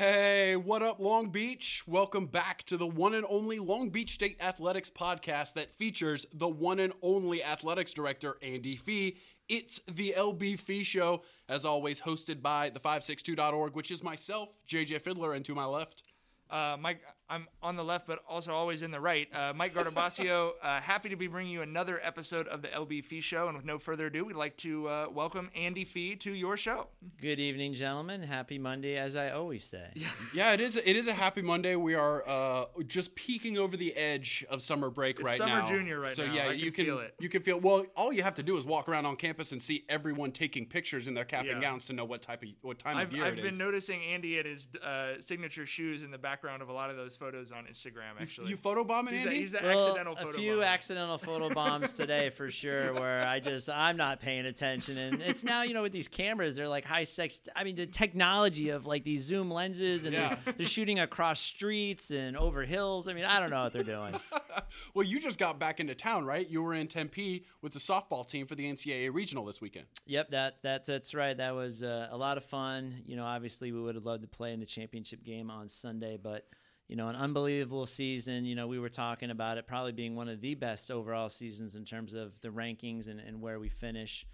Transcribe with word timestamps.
Hey, 0.00 0.56
what 0.56 0.82
up, 0.82 0.98
Long 0.98 1.28
Beach? 1.28 1.82
Welcome 1.86 2.24
back 2.24 2.62
to 2.62 2.78
the 2.78 2.86
one 2.86 3.12
and 3.12 3.26
only 3.28 3.58
Long 3.58 3.90
Beach 3.90 4.14
State 4.14 4.38
Athletics 4.40 4.88
podcast 4.88 5.52
that 5.52 5.74
features 5.74 6.24
the 6.32 6.48
one 6.48 6.78
and 6.80 6.94
only 7.02 7.44
athletics 7.44 7.92
director, 7.92 8.38
Andy 8.40 8.76
Fee. 8.76 9.18
It's 9.50 9.78
the 9.86 10.14
LB 10.16 10.58
Fee 10.58 10.84
Show, 10.84 11.20
as 11.50 11.66
always, 11.66 12.00
hosted 12.00 12.40
by 12.40 12.70
the 12.70 12.80
562.org, 12.80 13.74
which 13.74 13.90
is 13.90 14.02
myself, 14.02 14.48
JJ 14.66 15.02
Fiddler, 15.02 15.34
and 15.34 15.44
to 15.44 15.54
my 15.54 15.66
left. 15.66 16.02
Uh, 16.48 16.78
Mike, 16.80 17.02
I'm 17.30 17.46
on 17.62 17.76
the 17.76 17.84
left, 17.84 18.08
but 18.08 18.18
also 18.28 18.52
always 18.52 18.82
in 18.82 18.90
the 18.90 18.98
right. 18.98 19.28
Uh, 19.32 19.52
Mike 19.54 19.72
Guardabascio, 19.72 20.50
uh, 20.62 20.80
happy 20.80 21.08
to 21.10 21.16
be 21.16 21.28
bringing 21.28 21.52
you 21.52 21.62
another 21.62 22.00
episode 22.02 22.48
of 22.48 22.60
the 22.60 22.66
LB 22.66 23.04
Fee 23.04 23.20
Show. 23.20 23.46
And 23.46 23.56
with 23.56 23.64
no 23.64 23.78
further 23.78 24.06
ado, 24.06 24.24
we'd 24.24 24.34
like 24.34 24.56
to 24.58 24.88
uh, 24.88 25.06
welcome 25.12 25.48
Andy 25.54 25.84
Fee 25.84 26.16
to 26.16 26.32
your 26.32 26.56
show. 26.56 26.88
Good 27.20 27.38
evening, 27.38 27.74
gentlemen. 27.74 28.24
Happy 28.24 28.58
Monday, 28.58 28.96
as 28.96 29.14
I 29.14 29.30
always 29.30 29.62
say. 29.62 29.90
Yeah, 30.32 30.52
it 30.52 30.60
is. 30.60 30.76
It 30.76 30.94
is 30.96 31.08
a 31.08 31.12
happy 31.12 31.42
Monday. 31.42 31.74
We 31.76 31.94
are 31.94 32.28
uh, 32.28 32.64
just 32.86 33.14
peeking 33.16 33.58
over 33.58 33.76
the 33.76 33.94
edge 33.96 34.44
of 34.48 34.62
summer 34.62 34.88
break 34.90 35.16
It's 35.16 35.24
right 35.24 35.38
summer 35.38 35.60
now. 35.60 35.66
junior 35.66 35.98
right 36.00 36.14
so 36.14 36.26
now. 36.26 36.32
yeah, 36.34 36.48
I 36.48 36.52
you 36.52 36.70
can 36.70 36.84
can 36.84 36.84
feel 36.84 36.98
it. 37.00 37.14
You 37.18 37.28
can 37.28 37.42
feel. 37.42 37.58
Well, 37.58 37.84
all 37.96 38.12
you 38.12 38.22
have 38.22 38.34
to 38.34 38.42
do 38.42 38.56
is 38.56 38.64
walk 38.64 38.88
around 38.88 39.06
on 39.06 39.16
campus 39.16 39.50
and 39.52 39.60
see 39.62 39.84
everyone 39.88 40.30
taking 40.30 40.66
pictures 40.66 41.06
in 41.08 41.14
their 41.14 41.24
cap 41.24 41.46
and 41.50 41.60
gowns 41.60 41.86
to 41.86 41.92
know 41.92 42.04
what 42.04 42.22
type 42.22 42.42
of 42.42 42.48
what 42.62 42.78
time 42.78 42.96
I've, 42.96 43.08
of 43.08 43.14
year 43.14 43.24
I've 43.24 43.38
it 43.38 43.42
been 43.42 43.54
is. 43.54 43.58
noticing 43.58 44.02
Andy 44.02 44.38
at 44.38 44.46
his 44.46 44.68
uh, 44.84 45.20
signature 45.20 45.66
shoes 45.66 46.02
in 46.02 46.10
the 46.12 46.18
background 46.18 46.62
of 46.62 46.68
a 46.68 46.72
lot 46.72 46.90
of 46.90 46.96
those 46.96 47.16
photos 47.20 47.52
on 47.52 47.66
Instagram, 47.66 48.20
actually. 48.20 48.48
you 48.50 48.56
photobombing, 48.56 49.10
he's, 49.12 49.22
Andy? 49.22 49.34
the, 49.36 49.40
he's 49.42 49.52
the 49.52 49.60
Well, 49.62 49.86
accidental 49.86 50.14
a 50.14 50.16
photo 50.16 50.32
few 50.38 50.52
bomber. 50.54 50.64
accidental 50.64 51.18
photo 51.18 51.50
bombs 51.50 51.94
today 51.94 52.30
for 52.30 52.50
sure, 52.62 52.92
where 52.94 53.24
I 53.24 53.38
just 53.38 53.68
I'm 53.70 53.96
not 53.96 54.20
paying 54.20 54.46
attention, 54.46 54.96
and 54.98 55.20
it's 55.22 55.44
now 55.44 55.62
you 55.62 55.74
know 55.74 55.82
with 55.82 55.92
these 55.92 56.08
cameras 56.08 56.56
they're 56.56 56.66
like 56.68 56.84
high 56.84 57.04
sex. 57.04 57.40
I 57.54 57.62
mean 57.64 57.76
the 57.76 57.86
technology 57.86 58.70
of 58.70 58.86
like 58.86 59.04
these 59.04 59.22
zoom 59.22 59.50
lenses, 59.50 60.06
and 60.06 60.14
Yeah. 60.14 60.36
they're, 60.44 60.54
they're 60.54 60.66
shooting 60.66 60.98
across 60.98 61.38
streets 61.40 62.10
and 62.10 62.36
over 62.36 62.64
hills. 62.64 63.06
I 63.06 63.12
mean 63.12 63.24
I 63.26 63.38
don't 63.38 63.50
know 63.50 63.62
what 63.62 63.72
they're 63.72 63.82
doing. 63.84 64.14
well, 64.94 65.06
you 65.06 65.20
just 65.20 65.38
got 65.38 65.58
back 65.58 65.78
into 65.78 65.94
town, 65.94 66.24
right? 66.24 66.48
You 66.48 66.62
were 66.62 66.74
in 66.74 66.88
Tempe 66.88 67.44
with 67.62 67.72
the 67.74 67.78
softball 67.78 68.26
team 68.26 68.46
for 68.46 68.54
the 68.54 68.64
NCAA 68.64 69.12
regional 69.12 69.44
this 69.44 69.60
weekend. 69.60 69.86
Yep, 70.06 70.30
that 70.30 70.56
that's 70.62 70.88
that's 70.88 71.14
right. 71.14 71.36
That 71.36 71.54
was 71.54 71.82
uh, 71.82 72.08
a 72.10 72.16
lot 72.16 72.36
of 72.38 72.44
fun. 72.44 73.02
You 73.06 73.16
know, 73.16 73.24
obviously 73.24 73.72
we 73.72 73.80
would 73.80 73.94
have 73.94 74.06
loved 74.06 74.22
to 74.22 74.28
play 74.28 74.52
in 74.52 74.60
the 74.60 74.66
championship 74.66 75.22
game 75.24 75.50
on 75.50 75.68
Sunday, 75.68 76.18
but 76.22 76.46
you 76.90 76.96
know, 76.96 77.06
an 77.06 77.14
unbelievable 77.14 77.86
season. 77.86 78.44
You 78.44 78.56
know, 78.56 78.66
we 78.66 78.80
were 78.80 78.88
talking 78.88 79.30
about 79.30 79.58
it 79.58 79.66
probably 79.68 79.92
being 79.92 80.16
one 80.16 80.28
of 80.28 80.40
the 80.40 80.56
best 80.56 80.90
overall 80.90 81.28
seasons 81.28 81.76
in 81.76 81.84
terms 81.84 82.14
of 82.14 82.38
the 82.40 82.48
rankings 82.48 83.06
and, 83.06 83.20
and 83.20 83.40
where 83.40 83.60
we 83.60 83.68
finish. 83.68 84.26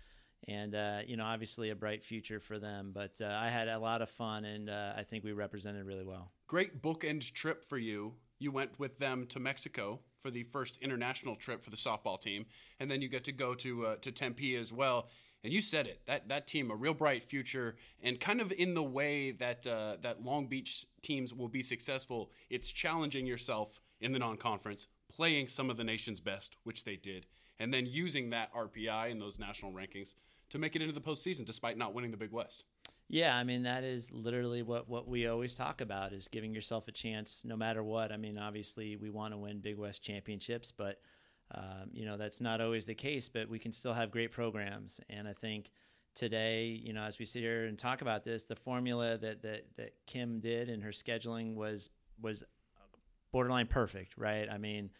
And 0.48 0.74
uh, 0.74 1.00
you 1.06 1.18
know, 1.18 1.24
obviously 1.24 1.68
a 1.68 1.76
bright 1.76 2.02
future 2.02 2.40
for 2.40 2.58
them. 2.58 2.92
But 2.94 3.20
uh, 3.20 3.26
I 3.26 3.50
had 3.50 3.68
a 3.68 3.78
lot 3.78 4.00
of 4.00 4.08
fun, 4.08 4.46
and 4.46 4.70
uh, 4.70 4.94
I 4.96 5.02
think 5.02 5.22
we 5.22 5.32
represented 5.32 5.84
really 5.84 6.04
well. 6.04 6.30
Great 6.46 6.80
bookend 6.80 7.30
trip 7.34 7.62
for 7.62 7.76
you. 7.76 8.14
You 8.38 8.52
went 8.52 8.78
with 8.78 8.98
them 8.98 9.26
to 9.28 9.38
Mexico 9.38 10.00
for 10.22 10.30
the 10.30 10.44
first 10.44 10.78
international 10.80 11.36
trip 11.36 11.62
for 11.62 11.70
the 11.70 11.76
softball 11.76 12.18
team, 12.18 12.46
and 12.80 12.90
then 12.90 13.02
you 13.02 13.08
get 13.08 13.24
to 13.24 13.32
go 13.32 13.54
to 13.56 13.86
uh, 13.86 13.96
to 13.96 14.10
Tempe 14.10 14.56
as 14.56 14.72
well. 14.72 15.08
And 15.44 15.52
you 15.52 15.60
said 15.60 15.86
it 15.86 16.00
that 16.06 16.28
that 16.28 16.46
team 16.46 16.70
a 16.70 16.74
real 16.74 16.94
bright 16.94 17.22
future, 17.22 17.76
and 18.02 18.18
kind 18.18 18.40
of 18.40 18.50
in 18.50 18.74
the 18.74 18.82
way 18.82 19.32
that 19.32 19.66
uh, 19.66 19.96
that 20.02 20.24
Long 20.24 20.46
Beach 20.46 20.86
teams 21.06 21.32
will 21.32 21.48
be 21.48 21.62
successful. 21.62 22.30
It's 22.50 22.70
challenging 22.70 23.26
yourself 23.26 23.80
in 24.00 24.12
the 24.12 24.18
non-conference, 24.18 24.86
playing 25.08 25.48
some 25.48 25.70
of 25.70 25.76
the 25.76 25.84
nation's 25.84 26.20
best, 26.20 26.56
which 26.64 26.84
they 26.84 26.96
did, 26.96 27.26
and 27.58 27.72
then 27.72 27.86
using 27.86 28.30
that 28.30 28.52
RPI 28.52 29.10
and 29.10 29.20
those 29.20 29.38
national 29.38 29.72
rankings 29.72 30.14
to 30.50 30.58
make 30.58 30.76
it 30.76 30.82
into 30.82 30.94
the 30.94 31.00
postseason, 31.00 31.44
despite 31.44 31.78
not 31.78 31.94
winning 31.94 32.10
the 32.10 32.16
Big 32.16 32.32
West. 32.32 32.64
Yeah, 33.08 33.36
I 33.36 33.44
mean 33.44 33.62
that 33.62 33.84
is 33.84 34.10
literally 34.10 34.62
what 34.62 34.88
what 34.88 35.06
we 35.06 35.28
always 35.28 35.54
talk 35.54 35.80
about 35.80 36.12
is 36.12 36.26
giving 36.26 36.52
yourself 36.52 36.88
a 36.88 36.92
chance 36.92 37.44
no 37.44 37.56
matter 37.56 37.84
what. 37.84 38.10
I 38.10 38.16
mean, 38.16 38.36
obviously 38.36 38.96
we 38.96 39.10
want 39.10 39.32
to 39.32 39.38
win 39.38 39.60
Big 39.60 39.78
West 39.78 40.02
championships, 40.02 40.72
but 40.72 40.98
um, 41.54 41.90
you 41.92 42.04
know 42.04 42.16
that's 42.16 42.40
not 42.40 42.60
always 42.60 42.84
the 42.84 42.96
case. 42.96 43.28
But 43.28 43.48
we 43.48 43.60
can 43.60 43.72
still 43.72 43.94
have 43.94 44.10
great 44.10 44.32
programs, 44.32 45.00
and 45.08 45.28
I 45.28 45.34
think 45.34 45.70
today, 46.16 46.80
you 46.82 46.92
know, 46.92 47.02
as 47.02 47.18
we 47.18 47.24
sit 47.24 47.42
here 47.42 47.66
and 47.66 47.78
talk 47.78 48.02
about 48.02 48.24
this, 48.24 48.44
the 48.44 48.56
formula 48.56 49.16
that 49.18 49.42
that 49.42 49.66
that 49.76 49.92
Kim 50.06 50.40
did 50.40 50.68
in 50.68 50.80
her 50.80 50.90
scheduling 50.90 51.54
was 51.54 51.90
was 52.20 52.42
borderline 53.30 53.66
perfect, 53.68 54.16
right? 54.16 54.48
I 54.50 54.58
mean, 54.58 54.90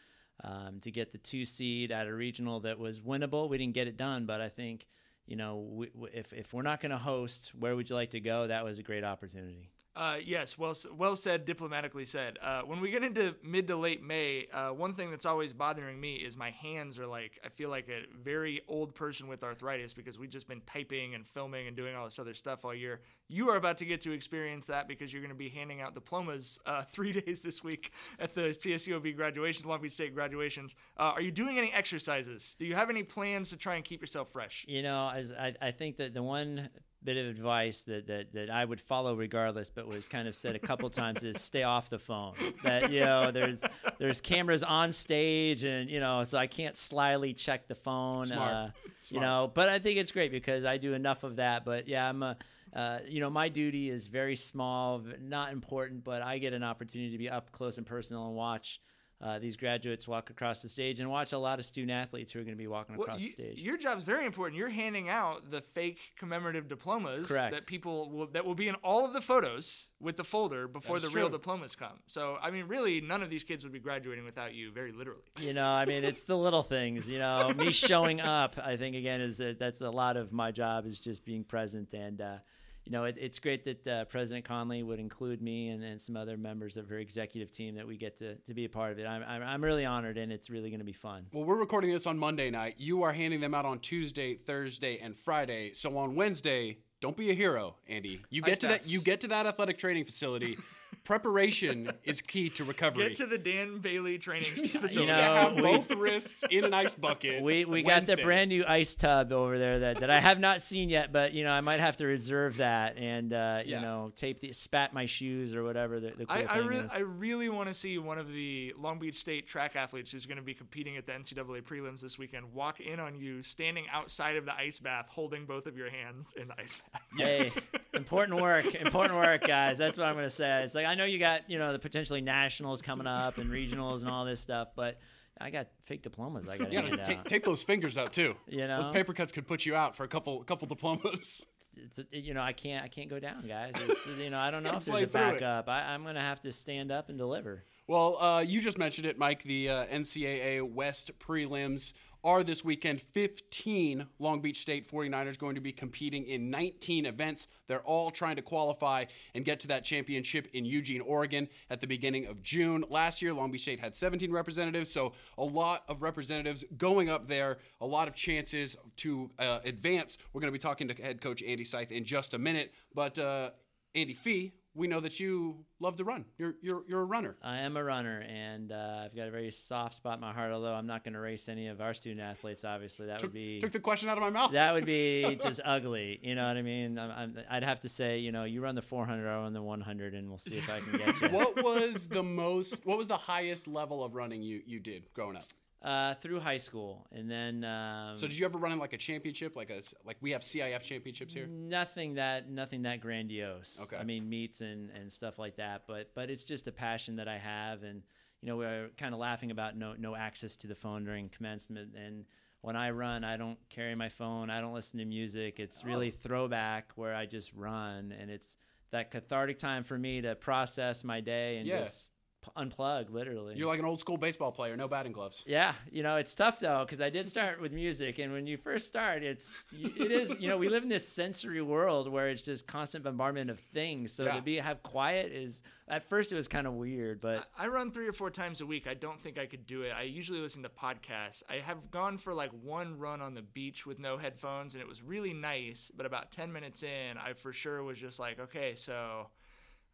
um, 0.45 0.79
to 0.83 0.91
get 0.93 1.11
the 1.11 1.19
two 1.19 1.45
seed 1.45 1.91
at 1.91 2.07
a 2.07 2.15
regional 2.15 2.61
that 2.61 2.79
was 2.79 3.01
winnable, 3.01 3.49
we 3.49 3.59
didn't 3.59 3.75
get 3.75 3.89
it 3.89 3.97
done, 3.97 4.27
but 4.27 4.41
I 4.41 4.49
think 4.49 4.87
you 5.27 5.35
know, 5.35 5.57
we, 5.57 5.91
if 6.13 6.33
if 6.33 6.53
we're 6.53 6.63
not 6.63 6.81
going 6.81 6.93
to 6.93 6.99
host, 6.99 7.53
where 7.59 7.75
would 7.75 7.91
you 7.91 7.97
like 7.97 8.11
to 8.11 8.21
go? 8.21 8.47
That 8.47 8.65
was 8.65 8.79
a 8.79 8.83
great 8.83 9.03
opportunity. 9.03 9.71
Uh, 9.97 10.19
yes, 10.23 10.59
well, 10.59 10.75
well 10.95 11.17
said, 11.17 11.47
diplomatically 11.47 12.05
said. 12.05 12.39
Uh, 12.43 12.61
when 12.63 12.81
we 12.81 12.91
get 12.91 13.03
into 13.03 13.35
mid 13.43 13.67
to 13.67 13.77
late 13.77 14.03
May, 14.03 14.47
uh, 14.53 14.69
one 14.69 14.93
thing 14.95 15.11
that's 15.11 15.25
always 15.25 15.55
bothering 15.55 15.99
me 15.99 16.17
is 16.17 16.37
my 16.37 16.51
hands 16.51 16.99
are 16.99 17.07
like 17.07 17.41
I 17.43 17.49
feel 17.49 17.71
like 17.71 17.89
a 17.89 18.03
very 18.23 18.61
old 18.69 18.95
person 18.95 19.27
with 19.27 19.43
arthritis 19.43 19.95
because 19.95 20.19
we've 20.19 20.29
just 20.29 20.49
been 20.49 20.61
typing 20.67 21.15
and 21.15 21.27
filming 21.27 21.67
and 21.67 21.75
doing 21.75 21.97
all 21.97 22.05
this 22.05 22.19
other 22.19 22.35
stuff 22.35 22.63
all 22.67 22.75
year. 22.75 23.01
You 23.29 23.49
are 23.49 23.57
about 23.57 23.79
to 23.79 23.87
get 23.87 24.03
to 24.03 24.13
experience 24.13 24.67
that 24.67 24.87
because 24.87 25.15
you're 25.15 25.23
going 25.23 25.33
to 25.33 25.35
be 25.35 25.49
handing 25.49 25.81
out 25.81 25.95
diplomas 25.95 26.59
uh, 26.67 26.83
three 26.91 27.13
days 27.13 27.41
this 27.41 27.65
week 27.65 27.93
at 28.19 28.35
the 28.35 28.43
CSULB 28.43 29.17
graduations, 29.17 29.65
Long 29.65 29.81
Beach 29.81 29.95
State 29.95 30.15
graduations. 30.15 30.75
Uh, 30.99 31.05
are 31.15 31.23
you 31.23 31.31
doing 31.31 31.57
any 31.59 31.73
exercises? 31.73 32.55
Do 32.59 32.67
you 32.67 32.75
have 32.75 32.91
any 32.91 33.03
plans 33.03 33.49
to 33.49 33.57
try 33.57 33.77
and 33.77 33.85
keep 33.85 34.03
yourself 34.03 34.31
fresh? 34.31 34.67
You 34.69 34.83
know, 34.83 35.11
as 35.15 35.33
I, 35.33 35.55
I 35.63 35.71
think 35.71 35.97
that 35.97 36.13
the 36.13 36.23
one 36.23 36.69
bit 37.07 37.17
of 37.17 37.27
advice 37.29 37.85
that, 37.85 38.09
that, 38.09 38.33
that 38.35 38.51
I 38.51 38.65
would 38.65 38.81
follow 38.81 39.15
regardless, 39.15 39.71
but 39.71 39.87
was 39.87 40.09
kind 40.09 40.27
of 40.27 40.35
said 40.35 40.57
a 40.57 40.59
couple 40.59 40.91
times 40.91 41.23
is 41.23 41.41
stay 41.41 41.63
off 41.63 41.89
the 41.89 42.01
phone. 42.01 42.35
That 42.65 42.91
you 42.91 43.01
know, 43.01 43.31
there's 43.31 43.63
there's 43.99 44.21
cameras 44.21 44.65
on 44.65 44.93
stage, 44.93 45.63
and 45.63 45.89
you 45.89 46.01
know, 46.01 46.25
so 46.25 46.37
I 46.37 46.49
can't 46.49 46.77
slyly 46.77 47.33
check 47.33 47.69
the 47.69 47.77
phone. 47.77 48.25
Smart. 48.25 48.53
Uh, 48.53 48.69
you 49.09 49.21
know, 49.21 49.51
but 49.55 49.69
I 49.69 49.79
think 49.79 49.99
it's 49.99 50.11
great 50.11 50.33
because 50.33 50.65
I 50.65 50.77
do 50.77 50.95
enough 50.95 51.23
of 51.23 51.37
that. 51.37 51.65
But 51.65 51.89
yeah, 51.89 52.09
I'm 52.09 52.23
a. 52.23 52.37
Uh, 52.75 52.99
you 53.09 53.21
know, 53.21 53.31
my 53.31 53.49
duty 53.49 53.89
is 53.89 54.07
very 54.07 54.37
small, 54.37 55.01
not 55.23 55.51
important, 55.51 56.05
but 56.05 56.21
I 56.21 56.37
get 56.37 56.53
an 56.53 56.63
opportunity 56.63 57.11
to 57.13 57.17
be 57.17 57.31
up 57.31 57.51
close 57.51 57.79
and 57.79 57.87
personal 57.87 58.27
and 58.27 58.35
watch 58.35 58.81
uh, 59.23 59.39
these 59.39 59.57
graduates 59.57 60.07
walk 60.07 60.29
across 60.29 60.61
the 60.61 60.69
stage 60.69 61.01
and 61.01 61.11
watch 61.11 61.33
a 61.33 61.39
lot 61.39 61.59
of 61.59 61.65
student 61.65 61.91
athletes 61.91 62.33
who 62.33 62.39
are 62.39 62.43
going 62.43 62.53
to 62.55 62.59
be 62.59 62.67
walking 62.67 62.97
Well, 62.97 63.05
across 63.07 63.21
you- 63.21 63.29
the 63.29 63.33
stage. 63.33 63.59
Your 63.59 63.79
job's 63.79 64.03
very 64.05 64.27
important. 64.27 64.59
You're 64.59 64.69
handing 64.69 65.09
out 65.09 65.51
the 65.51 65.63
fake 65.63 65.99
commemorative 66.19 66.69
diplomas 66.69 67.27
Correct. 67.27 67.53
that 67.53 67.65
people 67.67 68.11
will, 68.11 68.27
that 68.29 68.45
will 68.45 68.55
be 68.55 68.69
in 68.69 68.75
all 68.77 69.07
of 69.07 69.15
the 69.15 69.23
photos 69.23 69.87
with 70.01 70.19
the 70.19 70.25
folder 70.25 70.69
before 70.69 70.99
the 71.01 71.09
real 71.09 71.31
diplomas 71.31 71.75
come. 71.75 71.99
So, 72.07 72.37
I 72.43 72.51
mean, 72.51 72.67
really, 72.69 73.01
none 73.01 73.23
of 73.23 73.31
these 73.31 73.43
kids 73.45 73.65
would 73.65 73.73
be 73.73 73.79
graduating 73.79 74.27
without 74.27 74.53
you, 74.53 74.71
very 74.71 74.93
literally. 74.93 75.23
You 75.41 75.55
know, 75.55 75.67
I 75.67 75.87
mean, 75.87 76.05
it's 76.05 76.25
the 76.25 76.37
little 76.37 76.63
things. 76.63 77.09
You 77.09 77.19
know, 77.19 77.51
me 77.57 77.71
showing 77.71 78.21
up. 78.21 78.57
I 78.63 78.77
think 78.77 78.97
again 78.97 79.23
is 79.23 79.39
that 79.39 79.59
that's 79.59 79.81
a 79.81 79.89
lot 79.91 80.19
of 80.19 80.31
my 80.33 80.51
job 80.51 80.85
is 80.87 80.99
just 80.99 81.25
being 81.25 81.43
present, 81.43 81.95
and 81.95 82.21
uh, 82.21 82.37
you 82.87 82.93
know, 82.93 83.05
it, 83.05 83.17
it's 83.21 83.41
great 83.41 83.65
that 83.65 83.87
uh, 83.87 84.05
President 84.05 84.47
Conoley 84.47 84.85
would 84.85 85.01
include 85.01 85.43
me 85.43 85.71
and, 85.71 85.83
and 85.83 86.01
some 86.01 86.17
other 86.17 86.37
members 86.37 86.77
of 86.77 86.89
her 86.89 86.99
executive 86.99 87.51
team 87.51 87.75
that 87.75 87.87
we 87.87 87.97
get 87.97 88.17
to, 88.19 88.37
to 88.37 88.55
be 88.55 88.65
a 88.65 88.69
part 88.69 88.93
of 88.93 88.99
it. 89.01 89.07
I'm, 89.07 89.25
I'm 89.27 89.43
I'm 89.43 89.65
really 89.65 89.85
honored, 89.85 90.19
and 90.19 90.31
it's 90.31 90.49
really 90.49 90.71
going 90.71 90.79
to 90.79 90.87
be 90.87 90.93
fun. 90.93 91.27
Well, 91.33 91.45
we're 91.45 91.57
recording 91.57 91.91
this 91.91 92.07
on 92.07 92.17
Monday 92.17 92.49
night. 92.49 92.77
You 92.79 93.03
are 93.03 93.13
handing 93.13 93.41
them 93.41 93.55
out 93.55 93.65
on 93.65 93.81
Tuesday, 93.81 94.35
Thursday, 94.35 94.99
and 94.99 95.19
Friday. 95.19 95.73
So 95.73 95.99
on 95.99 96.15
Wednesday, 96.15 96.79
don't 97.01 97.17
be 97.17 97.31
a 97.31 97.35
hero, 97.35 97.75
Andy. 97.89 98.23
You 98.31 98.41
get 98.41 98.53
Ice 98.53 98.59
to 98.59 98.67
that. 98.69 98.87
You 98.87 99.01
get 99.01 99.21
to 99.23 99.29
that 99.29 99.47
athletic 99.47 99.79
training 99.79 100.05
facility. 100.05 100.57
Preparation 101.05 101.93
is 102.05 102.21
key 102.21 102.51
to 102.51 102.65
recovery. 102.65 103.09
Get 103.09 103.17
to 103.19 103.27
the 103.27 103.39
Dan 103.39 103.79
Bailey 103.79 104.19
training 104.19 104.51
facility. 104.57 105.01
you 105.01 105.07
know, 105.07 105.15
have 105.15 105.57
both 105.57 105.91
wrists 105.93 106.43
in 106.51 106.65
an 106.65 106.75
ice 106.75 106.95
bucket. 106.97 107.43
We 107.43 107.65
we 107.65 107.83
got 107.83 108.07
the 108.07 108.17
brand 108.17 108.49
new 108.51 108.65
ice 108.67 108.95
tub 108.97 109.31
over 109.33 109.57
there 109.57 109.79
that, 109.79 110.01
that 110.01 110.11
I 110.11 110.19
have 110.19 110.41
not 110.41 110.63
seen 110.63 110.89
yet, 110.91 111.13
but 111.13 111.33
you 111.33 111.45
know 111.45 111.53
I 111.53 111.61
might 111.61 111.79
have 111.81 111.97
to 111.99 112.07
reserve 112.07 112.57
that 112.57 112.97
and 112.99 113.33
uh, 113.33 113.63
Yeah. 113.65 113.77
you 113.77 113.81
know 113.83 114.13
tape 114.17 114.41
the 114.41 114.53
spat 114.53 114.93
my 114.93 115.07
shoes 115.07 115.55
or 115.55 115.63
whatever 115.63 116.01
the, 116.01 116.09
the 116.17 116.27
cool 116.27 116.37
I, 116.37 116.43
I, 116.43 116.59
re- 116.59 116.77
is. 116.79 116.91
I 116.93 116.99
really 116.99 117.49
want 117.51 117.69
to 117.69 117.75
see 117.75 117.99
one 117.99 118.19
of 118.19 118.33
the 118.33 118.75
Long 118.77 118.99
Beach 118.99 119.17
State 119.21 119.47
track 119.47 119.77
athletes 119.77 120.11
who's 120.11 120.27
going 120.27 120.39
to 120.39 120.43
be 120.43 120.55
competing 120.55 120.97
at 120.97 121.07
the 121.07 121.13
NCAA 121.13 121.63
prelims 121.63 122.01
this 122.01 122.19
weekend 122.19 122.53
walk 122.53 122.81
in 122.81 122.99
on 122.99 123.15
you 123.17 123.43
standing 123.43 123.85
outside 123.93 124.37
of 124.37 124.45
the 124.45 124.55
ice 124.55 124.81
bath 124.81 125.07
holding 125.09 125.47
both 125.47 125.67
of 125.67 125.77
your 125.77 125.89
hands 125.91 126.35
in 126.37 126.49
the 126.49 126.55
ice 126.61 126.79
bath. 126.93 127.03
Hey, 127.17 127.51
important 127.95 128.41
work, 128.41 128.75
important 128.75 129.15
work, 129.15 129.47
guys. 129.47 129.79
That's 129.79 129.97
what 129.97 130.07
I'm 130.09 130.15
going 130.15 130.27
to 130.27 130.31
say. 130.31 130.63
It's 130.65 130.75
like 130.75 130.86
I 130.87 130.95
know 130.95 131.05
you 131.05 131.19
got 131.19 131.49
you 131.51 131.59
know 131.59 131.73
the 131.73 131.79
potentially 131.79 132.21
nationals 132.21 132.83
coming 132.83 133.07
up 133.07 133.39
and 133.39 133.51
regionals 133.51 134.01
and 134.01 134.09
all 134.11 134.25
this 134.25 134.41
stuff, 134.41 134.69
but 134.77 134.99
I 135.39 135.51
got 135.51 135.69
fake 135.85 136.03
diplomas. 136.03 136.49
I 136.49 136.57
got 136.59 136.69
to 136.69 136.73
You 136.73 136.81
hand 136.81 136.97
gotta 136.97 137.17
out. 137.19 137.27
ta- 137.29 137.39
those 137.45 137.63
fingers 137.63 137.99
out 137.99 138.13
too. 138.13 138.35
You 138.49 138.67
know? 138.67 138.83
those 138.83 138.93
paper 138.93 139.13
cuts 139.13 139.33
could 139.33 139.47
put 139.47 139.67
you 139.67 139.75
out 139.77 139.97
for 139.97 140.05
a 140.05 140.09
couple 140.09 140.43
couple 140.45 140.67
diplomas. 140.67 141.45
it's, 141.77 142.01
you 142.11 142.33
know 142.33 142.41
I 142.41 142.53
can't 142.53 142.85
I 142.85 142.89
can't 142.89 143.11
go 143.11 143.19
down, 143.19 143.47
guys. 143.47 143.73
It's, 143.77 144.07
you 144.19 144.31
know 144.31 144.39
I 144.39 144.51
don't 144.51 144.63
know 144.63 144.77
if 144.77 144.85
there's 144.85 145.01
a 145.01 145.03
it. 145.03 145.13
backup. 145.13 145.69
I, 145.69 145.93
I'm 145.93 146.03
going 146.03 146.15
to 146.15 146.21
have 146.23 146.41
to 146.43 146.53
stand 146.53 146.91
up 146.91 147.09
and 147.11 147.19
deliver. 147.19 147.65
Well, 147.89 148.17
uh, 148.21 148.41
you 148.41 148.61
just 148.61 148.79
mentioned 148.79 149.07
it, 149.07 149.17
Mike. 149.17 149.45
The 149.45 149.69
uh, 149.69 149.87
NCAA 149.87 150.63
West 150.69 151.11
prelims 151.21 151.93
are 152.25 152.43
this 152.43 152.65
weekend. 152.65 153.01
15 153.13 154.07
Long 154.19 154.41
Beach 154.41 154.61
State 154.61 154.91
49ers 154.91 155.39
going 155.39 155.55
to 155.55 155.61
be 155.61 155.73
competing 155.73 156.27
in 156.27 156.51
19 156.51 157.07
events. 157.07 157.47
They're 157.69 157.81
all 157.81 158.11
trying 158.11 158.37
to 158.37 158.43
qualify 158.43 159.05
and 159.35 159.45
get 159.45 159.61
to 159.61 159.69
that 159.69 159.85
championship 159.85 160.49
in 160.53 160.65
Eugene, 160.65 161.01
Oregon 161.01 161.49
at 161.71 161.81
the 161.81 161.87
beginning 161.87 162.27
of 162.27 162.43
June. 162.43 162.85
Last 162.89 163.23
year, 163.23 163.33
Long 163.33 163.51
Beach 163.51 163.63
State 163.63 163.81
had 163.81 163.95
17 163.95 164.31
representatives, 164.31 164.91
so 164.91 165.13
a 165.39 165.45
lot 165.45 165.85
of 165.89 166.03
representatives 166.03 166.65
going 166.77 167.09
up 167.09 167.29
there, 167.29 167.59
a 167.81 167.87
lot 167.87 168.09
of 168.09 168.15
chances 168.15 168.77
to 168.97 169.31
uh, 169.39 169.61
advance. 169.65 170.19
We're 170.33 170.41
going 170.41 170.53
to 170.53 170.59
be 170.59 170.59
talking 170.59 170.89
to 170.89 170.95
head 170.95 171.21
coach 171.21 171.43
Andy 171.43 171.65
Sythe 171.65 171.93
in 171.93 172.05
just 172.05 172.35
a 172.35 172.39
minute, 172.39 172.73
but 172.95 173.19
uh, 173.19 173.51
Andy 173.95 174.15
Fee, 174.15 174.53
we 174.77 174.87
know 174.87 175.01
that 175.01 175.19
you 175.19 175.65
love 175.81 175.97
to 175.97 176.05
run. 176.05 176.25
You're 176.39 176.55
you're 176.61 176.85
you're 176.87 177.01
a 177.01 177.05
runner. 177.05 177.37
I 177.43 177.61
am 177.61 177.77
a 177.77 177.83
runner, 177.83 178.25
and 178.29 178.71
uh, 178.71 179.03
I've 179.05 179.17
got 179.17 179.27
a 179.27 179.31
very 179.31 179.51
soft 179.51 179.97
spot 179.97 180.15
in 180.15 180.21
my 180.21 180.33
heart. 180.33 180.53
Although 180.53 180.75
I'm 180.75 180.87
not 180.87 181.03
going 181.03 181.15
to 181.15 181.21
race 181.21 181.49
any 181.49 181.69
of 181.69 181.81
our 181.81 181.95
student 181.95 182.21
athletes, 182.21 182.65
obviously 182.65 183.07
that 183.07 183.19
took, 183.19 183.29
would 183.29 183.35
be 183.35 183.61
took 183.61 183.73
the 183.73 183.81
question 183.81 184.09
out 184.09 184.19
of 184.19 184.23
my 184.23 184.31
mouth. 184.31 184.53
That 184.53 184.75
would 184.75 184.85
be 184.85 185.39
just 185.43 185.61
ugly. 185.65 186.21
You 186.23 186.35
know 186.35 186.47
what 186.47 186.57
I 186.57 186.63
mean? 186.63 186.99
i 186.99 187.29
would 187.55 187.63
have 187.63 187.81
to 187.81 187.89
say, 187.89 188.19
you 188.19 188.33
know, 188.33 188.45
you 188.45 188.61
run 188.61 188.75
the 188.75 188.83
400, 188.83 189.29
I 189.29 189.37
run 189.37 189.53
the 189.53 189.63
100, 189.63 190.15
and 190.15 190.29
we'll 190.29 190.39
see 190.39 190.59
if 190.59 190.69
I 190.69 190.81
can 190.81 190.99
get 190.99 191.21
you. 191.23 191.29
what 191.29 191.63
was 191.63 192.07
the 192.07 192.23
most? 192.23 192.85
What 192.85 192.99
was 192.99 193.09
the 193.09 193.17
highest 193.17 193.67
level 193.67 194.05
of 194.05 194.15
running 194.15 194.43
you 194.43 194.61
you 194.67 194.79
did 194.79 195.09
growing 195.15 195.37
up? 195.37 195.45
Uh, 195.87 196.15
through 196.15 196.41
high 196.41 196.59
school, 196.59 197.07
and 197.13 197.31
then. 197.31 197.63
Um, 197.63 198.17
so 198.17 198.27
did 198.27 198.37
you 198.37 198.45
ever 198.45 198.59
run 198.59 198.73
in 198.73 198.79
like 198.81 198.93
a 198.93 198.99
championship, 198.99 199.55
like 199.55 199.71
a 199.71 199.81
like 200.05 200.17
we 200.21 200.33
have 200.33 200.41
CIF 200.41 200.83
championships 200.83 201.33
here? 201.33 201.47
Nothing 201.47 202.15
that 202.15 202.51
nothing 202.51 202.83
that 202.83 203.01
grandiose. 203.01 203.79
Okay. 203.81 203.97
I 203.97 204.03
mean 204.03 204.29
meets 204.29 204.63
and 204.63 204.91
and 204.91 205.13
stuff 205.13 205.39
like 205.39 205.55
that, 205.59 205.85
but 205.87 206.11
but 206.17 206.29
it's 206.29 206.43
just 206.43 206.67
a 206.67 206.73
passion 206.73 207.15
that 207.17 207.29
I 207.29 207.39
have, 207.39 207.85
and 207.85 208.03
you 208.43 208.49
know 208.49 208.57
we're 208.57 208.89
kind 208.99 209.15
of 209.15 209.21
laughing 209.21 209.53
about 209.53 209.77
no 209.77 209.95
no 209.97 210.17
access 210.17 210.57
to 210.57 210.67
the 210.67 210.75
phone 210.75 211.05
during 211.05 211.29
commencement, 211.29 211.95
and 211.95 212.25
when 212.63 212.75
I 212.75 212.91
run, 212.91 213.23
I 213.23 213.37
don't 213.37 213.59
carry 213.69 213.95
my 213.95 214.09
phone, 214.09 214.51
I 214.51 214.61
don't 214.61 214.75
listen 214.75 214.99
to 214.99 215.05
music. 215.05 215.61
It's 215.61 215.85
really 215.85 216.13
oh. 216.13 216.19
throwback 216.21 216.91
where 216.97 217.15
I 217.15 217.27
just 217.27 217.53
run, 217.55 218.13
and 218.19 218.29
it's 218.29 218.59
that 218.91 219.13
cathartic 219.13 219.61
time 219.61 219.85
for 219.85 219.97
me 219.97 220.21
to 220.23 220.35
process 220.35 221.05
my 221.05 221.21
day 221.21 221.59
and 221.59 221.67
yeah. 221.69 221.83
just 221.85 222.11
unplug 222.57 223.11
literally. 223.11 223.57
You're 223.57 223.69
like 223.69 223.81
an 223.81 223.85
old 223.85 224.01
school 224.01 224.17
baseball 224.17 224.53
player 224.53 224.77
no 224.77 224.89
batting 224.89 225.13
gloves. 225.13 225.43
Yeah 225.47 225.75
you 225.91 226.03
know 226.03 226.17
it's 226.17 226.35
tough 226.35 226.59
though 226.61 226.85
because 226.85 227.01
i 227.01 227.11
did 227.11 227.27
start 227.27 227.61
with 227.61 227.73
music 227.73 228.19
and 228.19 228.33
when 228.33 228.47
you 228.47 228.57
first 228.57 228.87
start 228.87 229.23
it's 229.23 229.67
it 229.73 230.11
is 230.11 230.37
you 230.41 230.49
know 230.49 230.57
we 230.57 230.69
live 230.69 230.83
in 230.83 230.89
this 230.89 231.07
sensory 231.07 231.63
world 231.63 232.11
where 232.11 232.29
it's 232.29 232.43
just 232.43 232.67
constant 232.67 233.05
bombardment 233.05 233.51
of 233.51 233.59
things 233.59 234.13
so 234.13 234.25
yeah. 234.25 234.35
to 234.35 234.43
be 234.43 234.57
have 234.57 234.83
quiet 234.83 235.33
is 235.33 235.63
at 235.89 236.09
first 236.09 236.33
it 236.33 236.35
was 236.35 236.49
kind 236.49 236.67
of 236.67 236.75
weird 236.75 237.21
but 237.21 237.49
I, 237.57 237.65
I 237.65 237.69
run 237.69 237.91
three 237.91 238.09
or 238.09 238.13
four 238.13 238.31
times 238.31 238.61
a 238.61 238.67
week. 238.67 238.87
I 238.87 238.95
don't 238.95 239.21
think 239.21 239.39
i 239.39 239.47
could 239.47 239.67
do 239.67 239.83
it. 239.83 239.93
I 239.97 240.03
usually 240.03 240.41
listen 240.41 240.63
to 240.63 240.69
podcasts. 240.69 241.43
I 241.49 241.57
have 241.57 241.91
gone 241.91 242.19
for 242.19 242.35
like 242.35 242.51
one 242.63 242.99
run 242.99 243.21
on 243.21 243.35
the 243.35 243.43
beach 243.43 243.87
with 243.87 243.99
no 243.99 244.19
headphones 244.19 244.75
and 244.75 244.83
it 244.83 244.89
was 244.89 245.03
really 245.03 245.33
nice 245.33 245.91
but 245.97 246.07
about 246.07 246.33
10 246.33 246.53
minutes 246.53 246.83
in 246.83 247.17
i 247.19 247.33
for 247.33 247.53
sure 247.53 247.83
was 247.83 247.99
just 247.99 248.19
like 248.19 248.39
okay 248.39 248.75
so 248.75 249.29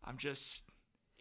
i'm 0.05 0.17
just 0.17 0.65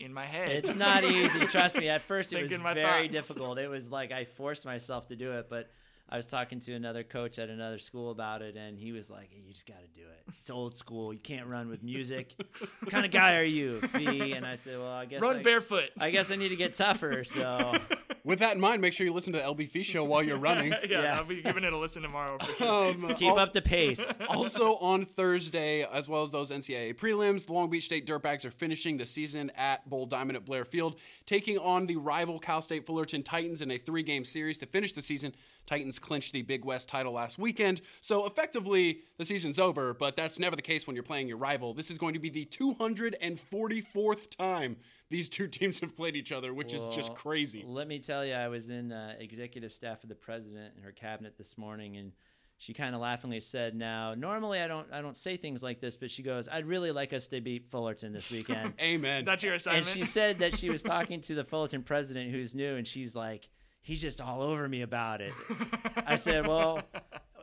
in 0.03 0.13
my 0.13 0.25
head. 0.25 0.51
It's 0.51 0.75
not 0.75 1.03
easy. 1.03 1.39
Trust 1.41 1.77
me. 1.77 1.89
At 1.89 2.01
first, 2.01 2.33
it 2.33 2.41
was 2.41 2.51
very 2.51 3.07
thoughts. 3.07 3.27
difficult. 3.27 3.57
It 3.57 3.69
was 3.69 3.89
like 3.89 4.11
I 4.11 4.25
forced 4.25 4.65
myself 4.65 5.07
to 5.09 5.15
do 5.15 5.33
it, 5.33 5.47
but 5.49 5.71
I 6.11 6.17
was 6.17 6.25
talking 6.25 6.59
to 6.61 6.73
another 6.73 7.03
coach 7.03 7.39
at 7.39 7.49
another 7.49 7.77
school 7.77 8.11
about 8.11 8.41
it, 8.41 8.57
and 8.57 8.77
he 8.77 8.91
was 8.91 9.09
like, 9.09 9.29
hey, 9.31 9.43
"You 9.45 9.53
just 9.53 9.65
got 9.65 9.79
to 9.79 9.87
do 9.87 10.01
it. 10.01 10.33
It's 10.39 10.49
old 10.49 10.75
school. 10.75 11.13
You 11.13 11.19
can't 11.19 11.47
run 11.47 11.69
with 11.69 11.83
music. 11.83 12.35
what 12.79 12.91
kind 12.91 13.05
of 13.05 13.11
guy 13.11 13.37
are 13.37 13.45
you, 13.45 13.79
Fee?" 13.93 14.33
And 14.33 14.45
I 14.45 14.55
said, 14.55 14.77
"Well, 14.77 14.91
I 14.91 15.05
guess 15.05 15.21
run 15.21 15.37
I, 15.37 15.41
barefoot. 15.41 15.89
I 15.97 16.09
guess 16.11 16.29
I 16.29 16.35
need 16.35 16.49
to 16.49 16.57
get 16.57 16.73
tougher." 16.73 17.23
So 17.23 17.73
with 18.25 18.39
that 18.39 18.55
in 18.55 18.61
mind, 18.61 18.81
make 18.81 18.91
sure 18.91 19.05
you 19.05 19.13
listen 19.13 19.31
to 19.33 19.39
the 19.39 19.45
LB 19.45 19.69
Fee 19.69 19.83
show 19.83 20.03
while 20.03 20.21
you're 20.21 20.37
running. 20.37 20.71
yeah, 20.71 20.79
yeah, 20.89 21.17
I'll 21.17 21.23
be 21.23 21.41
giving 21.41 21.63
it 21.63 21.71
a 21.71 21.77
listen 21.77 22.01
tomorrow. 22.01 22.37
Sure. 22.57 22.89
Um, 22.89 23.15
Keep 23.17 23.33
up 23.33 23.53
the 23.53 23.61
pace. 23.61 24.11
also 24.27 24.75
on 24.77 25.05
Thursday, 25.05 25.83
as 25.83 26.09
well 26.09 26.23
as 26.23 26.31
those 26.31 26.51
NCAA 26.51 26.95
prelims, 26.95 27.45
the 27.45 27.53
Long 27.53 27.69
Beach 27.69 27.85
State 27.85 28.05
Dirtbags 28.05 28.43
are 28.43 28.51
finishing 28.51 28.97
the 28.97 29.05
season 29.05 29.49
at 29.55 29.89
Bowl 29.89 30.05
Diamond 30.05 30.35
at 30.35 30.45
Blair 30.45 30.65
Field, 30.65 30.97
taking 31.25 31.57
on 31.57 31.85
the 31.87 31.95
rival 31.95 32.37
Cal 32.37 32.61
State 32.61 32.85
Fullerton 32.85 33.23
Titans 33.23 33.61
in 33.61 33.71
a 33.71 33.77
three-game 33.77 34.25
series 34.25 34.57
to 34.57 34.65
finish 34.65 34.93
the 34.93 35.01
season. 35.01 35.33
Titans 35.67 35.99
clinched 36.01 36.33
the 36.33 36.41
Big 36.41 36.65
West 36.65 36.89
title 36.89 37.13
last 37.13 37.37
weekend, 37.37 37.81
so 38.01 38.25
effectively 38.25 39.01
the 39.17 39.25
season's 39.25 39.59
over. 39.59 39.93
But 39.93 40.15
that's 40.15 40.39
never 40.39 40.55
the 40.55 40.61
case 40.61 40.87
when 40.87 40.95
you're 40.95 41.03
playing 41.03 41.27
your 41.27 41.37
rival. 41.37 41.73
This 41.73 41.91
is 41.91 41.97
going 41.97 42.13
to 42.13 42.19
be 42.19 42.29
the 42.29 42.45
244th 42.45 44.35
time 44.35 44.77
these 45.09 45.29
two 45.29 45.47
teams 45.49 45.79
have 45.79 45.95
played 45.95 46.15
each 46.15 46.31
other, 46.31 46.53
which 46.53 46.73
well, 46.73 46.89
is 46.89 46.95
just 46.95 47.13
crazy. 47.13 47.63
Let 47.67 47.87
me 47.87 47.99
tell 47.99 48.25
you, 48.25 48.33
I 48.33 48.47
was 48.47 48.69
in 48.69 48.91
uh, 48.91 49.15
executive 49.19 49.71
staff 49.73 50.01
of 50.03 50.09
the 50.09 50.15
president 50.15 50.73
and 50.75 50.83
her 50.83 50.91
cabinet 50.91 51.37
this 51.37 51.57
morning, 51.57 51.97
and 51.97 52.11
she 52.57 52.73
kind 52.73 52.93
of 52.95 53.01
laughingly 53.01 53.39
said, 53.39 53.75
"Now, 53.75 54.13
normally 54.13 54.61
I 54.61 54.67
don't 54.67 54.87
I 54.91 55.01
don't 55.01 55.17
say 55.17 55.35
things 55.35 55.61
like 55.61 55.81
this, 55.81 55.97
but 55.97 56.09
she 56.09 56.23
goes, 56.23 56.47
I'd 56.47 56.65
really 56.65 56.91
like 56.91 57.11
us 57.11 57.27
to 57.27 57.41
beat 57.41 57.69
Fullerton 57.69 58.13
this 58.13 58.29
weekend." 58.31 58.73
Amen. 58.81 59.25
That's 59.25 59.43
your 59.43 59.55
assignment. 59.55 59.87
And 59.87 59.95
she 59.95 60.05
said 60.05 60.39
that 60.39 60.55
she 60.55 60.69
was 60.69 60.81
talking 60.83 61.21
to 61.21 61.35
the 61.35 61.43
Fullerton 61.43 61.83
president, 61.83 62.31
who's 62.31 62.55
new, 62.55 62.75
and 62.75 62.87
she's 62.87 63.15
like, 63.15 63.49
"He's 63.81 64.01
just 64.01 64.21
all 64.21 64.41
over 64.41 64.67
me 64.67 64.81
about 64.81 65.21
it." 65.21 65.33
I 66.05 66.15
said, 66.15 66.47
"Well." 66.47 66.81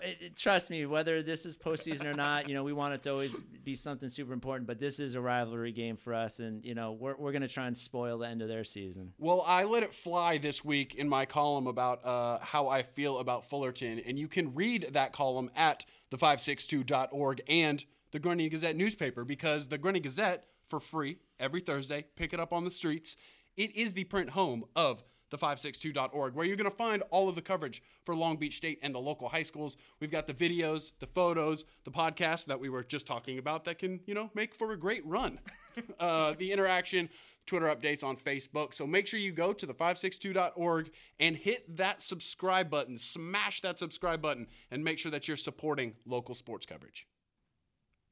it, 0.02 0.18
it, 0.20 0.36
trust 0.36 0.70
me, 0.70 0.86
whether 0.86 1.22
this 1.22 1.46
is 1.46 1.56
postseason 1.56 2.04
or 2.04 2.14
not, 2.14 2.48
you 2.48 2.54
know, 2.54 2.62
we 2.64 2.72
want 2.72 2.94
it 2.94 3.02
to 3.02 3.10
always 3.10 3.38
be 3.64 3.74
something 3.74 4.08
super 4.08 4.32
important. 4.32 4.66
But 4.66 4.78
this 4.78 5.00
is 5.00 5.14
a 5.14 5.20
rivalry 5.20 5.72
game 5.72 5.96
for 5.96 6.14
us, 6.14 6.40
and 6.40 6.64
you 6.64 6.74
know, 6.74 6.92
we're 6.92 7.16
we're 7.16 7.32
gonna 7.32 7.48
try 7.48 7.66
and 7.66 7.76
spoil 7.76 8.18
the 8.18 8.28
end 8.28 8.42
of 8.42 8.48
their 8.48 8.64
season. 8.64 9.12
Well, 9.18 9.42
I 9.46 9.64
let 9.64 9.82
it 9.82 9.92
fly 9.92 10.38
this 10.38 10.64
week 10.64 10.94
in 10.94 11.08
my 11.08 11.26
column 11.26 11.66
about 11.66 12.04
uh, 12.04 12.38
how 12.40 12.68
I 12.68 12.82
feel 12.82 13.18
about 13.18 13.48
Fullerton, 13.48 14.00
and 14.00 14.18
you 14.18 14.28
can 14.28 14.54
read 14.54 14.88
that 14.92 15.12
column 15.12 15.50
at 15.56 15.84
the562.org 16.10 17.42
and 17.48 17.84
the 18.10 18.18
Grunion 18.18 18.50
Gazette 18.50 18.76
newspaper 18.76 19.24
because 19.24 19.68
the 19.68 19.78
Grunion 19.78 20.02
Gazette 20.02 20.44
for 20.68 20.80
free 20.80 21.18
every 21.38 21.60
Thursday. 21.60 22.04
Pick 22.16 22.32
it 22.32 22.40
up 22.40 22.52
on 22.52 22.64
the 22.64 22.70
streets. 22.70 23.16
It 23.56 23.74
is 23.74 23.94
the 23.94 24.04
print 24.04 24.30
home 24.30 24.64
of 24.76 25.02
the562.org, 25.30 26.34
where 26.34 26.46
you're 26.46 26.56
going 26.56 26.70
to 26.70 26.76
find 26.76 27.02
all 27.10 27.28
of 27.28 27.34
the 27.34 27.42
coverage 27.42 27.82
for 28.04 28.14
Long 28.14 28.36
Beach 28.36 28.56
State 28.56 28.78
and 28.82 28.94
the 28.94 28.98
local 28.98 29.28
high 29.28 29.42
schools. 29.42 29.76
We've 30.00 30.10
got 30.10 30.26
the 30.26 30.34
videos, 30.34 30.92
the 30.98 31.06
photos, 31.06 31.64
the 31.84 31.90
podcasts 31.90 32.46
that 32.46 32.60
we 32.60 32.68
were 32.68 32.82
just 32.82 33.06
talking 33.06 33.38
about 33.38 33.64
that 33.64 33.78
can, 33.78 34.00
you 34.06 34.14
know, 34.14 34.30
make 34.34 34.54
for 34.54 34.72
a 34.72 34.76
great 34.76 35.04
run. 35.06 35.40
uh, 36.00 36.34
the 36.38 36.52
interaction, 36.52 37.08
Twitter 37.46 37.66
updates 37.66 38.04
on 38.04 38.16
Facebook. 38.16 38.74
So 38.74 38.86
make 38.86 39.06
sure 39.06 39.18
you 39.18 39.32
go 39.32 39.52
to 39.52 39.66
the562.org 39.66 40.90
and 41.18 41.36
hit 41.36 41.76
that 41.76 42.02
subscribe 42.02 42.70
button. 42.70 42.96
Smash 42.96 43.62
that 43.62 43.78
subscribe 43.78 44.22
button 44.22 44.46
and 44.70 44.84
make 44.84 44.98
sure 44.98 45.10
that 45.10 45.26
you're 45.26 45.36
supporting 45.36 45.94
local 46.06 46.34
sports 46.34 46.66
coverage. 46.66 47.06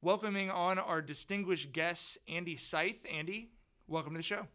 Welcoming 0.01 0.49
on 0.49 0.77
our 0.77 1.01
distinguished 1.01 1.71
guest, 1.71 2.17
Andy 2.27 2.55
Sythe. 2.55 3.05
Andy, 3.11 3.49
welcome 3.87 4.13
to 4.13 4.19
the 4.19 4.23
show. 4.23 4.47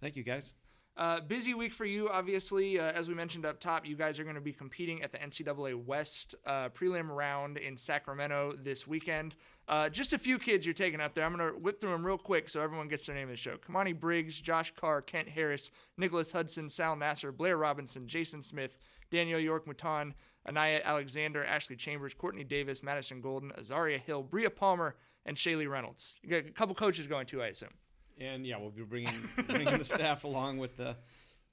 Thank 0.00 0.16
you, 0.16 0.22
guys. 0.22 0.52
Uh, 0.96 1.20
busy 1.20 1.52
week 1.52 1.74
for 1.74 1.84
you, 1.84 2.08
obviously. 2.08 2.78
Uh, 2.78 2.90
as 2.92 3.06
we 3.06 3.14
mentioned 3.14 3.44
up 3.44 3.60
top, 3.60 3.84
you 3.84 3.94
guys 3.94 4.18
are 4.18 4.22
going 4.22 4.34
to 4.34 4.40
be 4.40 4.52
competing 4.52 5.02
at 5.02 5.12
the 5.12 5.18
NCAA 5.18 5.74
West 5.84 6.34
uh, 6.46 6.70
prelim 6.70 7.14
round 7.14 7.58
in 7.58 7.76
Sacramento 7.76 8.54
this 8.62 8.86
weekend. 8.86 9.36
Uh, 9.68 9.90
just 9.90 10.14
a 10.14 10.18
few 10.18 10.38
kids 10.38 10.64
you're 10.64 10.72
taking 10.72 11.00
out 11.00 11.14
there. 11.14 11.24
I'm 11.24 11.36
going 11.36 11.52
to 11.52 11.58
whip 11.58 11.82
through 11.82 11.90
them 11.90 12.06
real 12.06 12.16
quick 12.16 12.48
so 12.48 12.62
everyone 12.62 12.88
gets 12.88 13.04
their 13.04 13.14
name 13.14 13.24
in 13.24 13.34
the 13.34 13.36
show. 13.36 13.56
Kamani 13.56 13.98
Briggs, 13.98 14.40
Josh 14.40 14.72
Carr, 14.74 15.02
Kent 15.02 15.28
Harris, 15.28 15.70
Nicholas 15.98 16.32
Hudson, 16.32 16.70
Sal 16.70 16.96
Nasser, 16.96 17.30
Blair 17.30 17.58
Robinson, 17.58 18.08
Jason 18.08 18.40
Smith, 18.40 18.78
Daniel 19.10 19.38
York 19.38 19.66
Mutan, 19.66 20.14
Anaya 20.48 20.80
Alexander, 20.82 21.44
Ashley 21.44 21.76
Chambers, 21.76 22.14
Courtney 22.14 22.44
Davis, 22.44 22.82
Madison 22.82 23.20
Golden, 23.20 23.50
Azaria 23.50 24.00
Hill, 24.00 24.22
Bria 24.22 24.48
Palmer, 24.48 24.96
and 25.26 25.36
Shaylee 25.36 25.68
Reynolds. 25.68 26.18
You 26.22 26.30
got 26.30 26.48
a 26.48 26.52
couple 26.52 26.74
coaches 26.74 27.06
going 27.06 27.26
too, 27.26 27.42
I 27.42 27.48
assume 27.48 27.74
and 28.18 28.46
yeah, 28.46 28.58
we'll 28.58 28.70
be 28.70 28.82
bringing 28.82 29.28
bringing 29.46 29.78
the 29.78 29.84
staff 29.84 30.24
along 30.24 30.58
with 30.58 30.76
the 30.76 30.96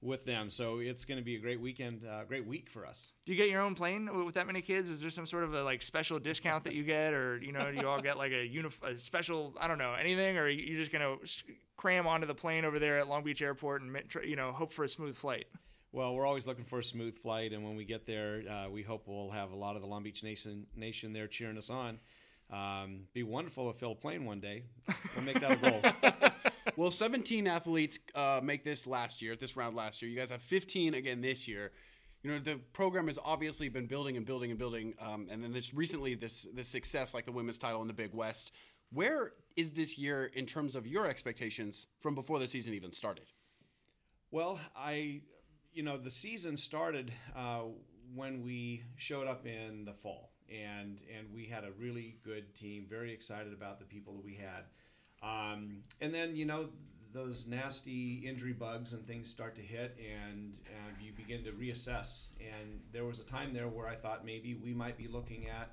with 0.04 0.26
them. 0.26 0.50
So 0.50 0.80
it's 0.80 1.06
going 1.06 1.18
to 1.18 1.24
be 1.24 1.36
a 1.36 1.40
great 1.40 1.60
weekend, 1.60 2.06
uh, 2.06 2.24
great 2.26 2.46
week 2.46 2.70
for 2.70 2.86
us. 2.86 3.10
Do 3.26 3.32
you 3.32 3.38
get 3.38 3.50
your 3.50 3.62
own 3.62 3.74
plane 3.74 4.26
with 4.26 4.36
that 4.36 4.46
many 4.46 4.62
kids? 4.62 4.90
Is 4.90 5.02
there 5.02 5.10
some 5.10 5.26
sort 5.26 5.44
of 5.44 5.54
a 5.54 5.64
like 5.64 5.82
special 5.82 6.20
discount 6.20 6.66
that 6.66 6.74
you 6.74 6.84
get, 6.84 7.14
or 7.14 7.38
you 7.38 7.52
know, 7.52 7.72
do 7.72 7.80
you 7.80 7.88
all 7.88 8.02
get 8.02 8.18
like 8.18 8.32
a, 8.32 8.48
unif- 8.48 8.84
a 8.84 8.98
special, 8.98 9.56
I 9.60 9.68
don't 9.68 9.78
know, 9.78 9.94
anything, 9.94 10.38
or 10.38 10.50
you're 10.50 10.80
just 10.80 10.92
going 10.92 11.20
to 11.20 11.26
cram 11.78 12.06
onto 12.06 12.28
the 12.28 12.36
plane 12.36 12.66
over 12.66 12.80
there 12.80 13.00
at 13.00 13.08
Long 13.08 13.24
Beach 13.24 13.42
Airport 13.42 13.82
and 13.82 13.96
you 14.26 14.36
know 14.36 14.52
hope 14.52 14.74
for 14.74 14.84
a 14.84 14.90
smooth 14.90 15.16
flight? 15.16 15.46
Well, 15.92 16.16
we're 16.16 16.26
always 16.26 16.48
looking 16.48 16.66
for 16.66 16.80
a 16.80 16.84
smooth 16.84 17.18
flight, 17.20 17.54
and 17.54 17.64
when 17.64 17.76
we 17.76 17.86
get 17.86 18.08
there, 18.08 18.42
uh, 18.50 18.70
we 18.70 18.82
hope 18.82 19.04
we'll 19.08 19.30
have 19.30 19.52
a 19.52 19.56
lot 19.56 19.76
of 19.76 19.82
the 19.82 19.88
Long 19.88 20.04
Beach 20.04 20.24
Nation 20.24 20.66
Nation 20.76 21.14
there 21.14 21.28
cheering 21.28 21.58
us 21.58 21.70
on. 21.70 22.00
Um, 22.52 23.02
be 23.14 23.24
wonderful 23.24 23.70
if 23.70 23.78
Phil 23.78 23.96
plane 23.96 24.26
one 24.26 24.40
day. 24.40 24.64
We'll 25.16 25.26
make 25.26 25.40
that 25.40 25.52
a 25.52 25.56
goal. 25.56 26.32
well, 26.78 26.92
17 26.92 27.48
athletes 27.48 28.00
uh, 28.16 28.40
make 28.44 28.64
this 28.64 28.88
last 28.88 29.22
year, 29.22 29.36
this 29.36 29.56
round 29.56 29.76
last 29.76 30.02
year. 30.02 30.10
You 30.10 30.18
guys 30.18 30.30
have 30.30 30.42
15 30.42 30.94
again 30.94 31.22
this 31.22 31.48
year. 31.48 31.72
You 32.24 32.32
know 32.32 32.40
the 32.40 32.56
program 32.72 33.08
has 33.08 33.20
obviously 33.24 33.68
been 33.68 33.86
building 33.86 34.16
and 34.16 34.26
building 34.26 34.50
and 34.50 34.58
building, 34.58 34.94
um, 35.02 35.28
and 35.30 35.44
then 35.44 35.52
this 35.52 35.74
recently 35.74 36.16
this 36.16 36.48
this 36.56 36.70
success 36.70 37.14
like 37.14 37.26
the 37.26 37.34
women's 37.34 37.58
title 37.58 37.82
in 37.82 37.88
the 37.88 37.94
Big 37.94 38.14
West. 38.14 38.54
Where 38.94 39.34
is 39.58 39.74
this 39.74 39.98
year 39.98 40.26
in 40.34 40.46
terms 40.46 40.76
of 40.76 40.88
your 40.88 41.06
expectations 41.08 41.88
from 42.00 42.16
before 42.16 42.40
the 42.40 42.48
season 42.48 42.74
even 42.74 42.94
started? 42.94 43.26
Well, 44.32 44.60
I, 44.76 45.22
you 45.74 45.84
know, 45.84 45.98
the 45.98 46.10
season 46.10 46.58
started 46.58 47.12
uh, 47.36 47.64
when 48.16 48.42
we 48.42 48.84
showed 48.96 49.28
up 49.28 49.46
in 49.46 49.84
the 49.86 49.94
fall, 49.94 50.32
and 50.50 51.00
and 51.16 51.28
we 51.34 51.46
had 51.46 51.64
a 51.64 51.72
really 51.78 52.18
good 52.24 52.56
team. 52.56 52.86
Very 52.90 53.14
excited 53.14 53.52
about 53.52 53.80
the 53.80 53.86
people 53.86 54.14
that 54.14 54.24
we 54.24 54.36
had, 54.36 54.64
um, 55.24 55.84
and 56.02 56.14
then 56.14 56.36
you 56.36 56.46
know 56.46 56.68
those 57.14 57.48
nasty 57.48 58.24
injury 58.28 58.54
bugs 58.54 58.94
and 58.94 59.06
things 59.06 59.30
start 59.30 59.56
to 59.56 59.62
hit, 59.62 59.98
and 60.00 60.60
and 60.68 61.02
you 61.02 61.12
begin 61.16 61.44
to 61.44 61.52
reassess. 61.52 62.28
And 62.40 62.82
there 62.92 63.06
was 63.06 63.20
a 63.20 63.26
time 63.26 63.54
there 63.54 63.68
where 63.68 63.88
I 63.88 63.96
thought 63.96 64.26
maybe 64.26 64.56
we 64.56 64.74
might 64.74 64.98
be 64.98 65.08
looking 65.08 65.48
at 65.48 65.72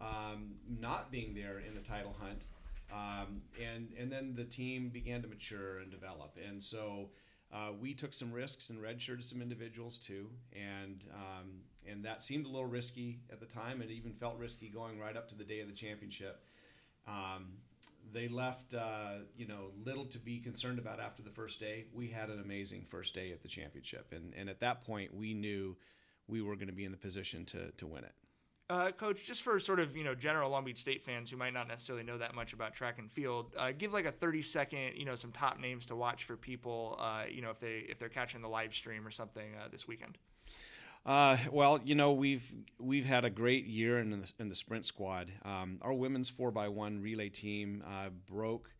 um, 0.00 0.54
not 0.80 1.10
being 1.10 1.34
there 1.34 1.60
in 1.60 1.74
the 1.74 1.80
title 1.80 2.14
hunt. 2.18 2.46
Um, 2.92 3.42
and 3.62 3.92
and 3.98 4.10
then 4.10 4.34
the 4.34 4.44
team 4.44 4.88
began 4.88 5.20
to 5.22 5.28
mature 5.28 5.78
and 5.78 5.90
develop, 5.90 6.38
and 6.42 6.62
so 6.62 7.10
uh, 7.52 7.70
we 7.78 7.94
took 7.94 8.12
some 8.12 8.32
risks 8.32 8.70
and 8.70 8.78
redshirted 8.78 9.24
some 9.24 9.42
individuals 9.42 9.98
too, 9.98 10.28
and 10.52 11.04
um, 11.14 11.60
and 11.86 12.04
that 12.04 12.22
seemed 12.22 12.46
a 12.46 12.48
little 12.48 12.66
risky 12.66 13.20
at 13.30 13.40
the 13.40 13.46
time. 13.46 13.82
It 13.82 13.90
even 13.90 14.12
felt 14.14 14.38
risky 14.38 14.68
going 14.68 14.98
right 14.98 15.16
up 15.16 15.28
to 15.28 15.34
the 15.34 15.44
day 15.44 15.60
of 15.60 15.68
the 15.68 15.74
championship. 15.74 16.42
Um, 17.06 17.58
they 18.12 18.28
left, 18.28 18.74
uh, 18.74 19.18
you 19.36 19.46
know, 19.46 19.70
little 19.84 20.06
to 20.06 20.18
be 20.18 20.38
concerned 20.38 20.78
about 20.78 21.00
after 21.00 21.22
the 21.22 21.30
first 21.30 21.60
day. 21.60 21.86
We 21.92 22.08
had 22.08 22.30
an 22.30 22.40
amazing 22.40 22.86
first 22.88 23.14
day 23.14 23.32
at 23.32 23.42
the 23.42 23.48
championship, 23.48 24.12
and 24.12 24.34
and 24.34 24.48
at 24.48 24.60
that 24.60 24.84
point, 24.84 25.14
we 25.14 25.34
knew 25.34 25.76
we 26.26 26.42
were 26.42 26.56
going 26.56 26.68
to 26.68 26.74
be 26.74 26.84
in 26.84 26.92
the 26.92 26.98
position 26.98 27.44
to 27.46 27.70
to 27.72 27.86
win 27.86 28.04
it. 28.04 28.12
Uh, 28.70 28.90
Coach, 28.90 29.24
just 29.24 29.42
for 29.42 29.58
sort 29.58 29.80
of 29.80 29.96
you 29.96 30.04
know 30.04 30.14
general 30.14 30.50
Long 30.50 30.64
Beach 30.64 30.80
State 30.80 31.02
fans 31.02 31.30
who 31.30 31.38
might 31.38 31.54
not 31.54 31.68
necessarily 31.68 32.04
know 32.04 32.18
that 32.18 32.34
much 32.34 32.52
about 32.52 32.74
track 32.74 32.98
and 32.98 33.10
field, 33.10 33.54
uh, 33.56 33.72
give 33.76 33.94
like 33.94 34.04
a 34.04 34.12
thirty 34.12 34.42
second 34.42 34.94
you 34.94 35.06
know 35.06 35.14
some 35.14 35.32
top 35.32 35.58
names 35.58 35.86
to 35.86 35.96
watch 35.96 36.24
for 36.24 36.36
people 36.36 36.96
uh, 37.00 37.24
you 37.30 37.40
know 37.40 37.50
if 37.50 37.58
they 37.60 37.86
if 37.88 37.98
they're 37.98 38.10
catching 38.10 38.42
the 38.42 38.48
live 38.48 38.74
stream 38.74 39.06
or 39.06 39.10
something 39.10 39.54
uh, 39.56 39.68
this 39.70 39.88
weekend. 39.88 40.18
Uh, 41.08 41.38
well, 41.50 41.80
you 41.82 41.94
know 41.94 42.12
we've 42.12 42.52
we've 42.78 43.06
had 43.06 43.24
a 43.24 43.30
great 43.30 43.64
year 43.64 43.98
in 43.98 44.10
the, 44.10 44.32
in 44.38 44.50
the 44.50 44.54
sprint 44.54 44.84
squad. 44.84 45.32
Um, 45.42 45.78
our 45.80 45.94
women's 45.94 46.28
four 46.28 46.50
x 46.50 46.68
one 46.68 47.00
relay 47.00 47.30
team 47.30 47.82
uh, 47.86 48.10
broke 48.30 48.70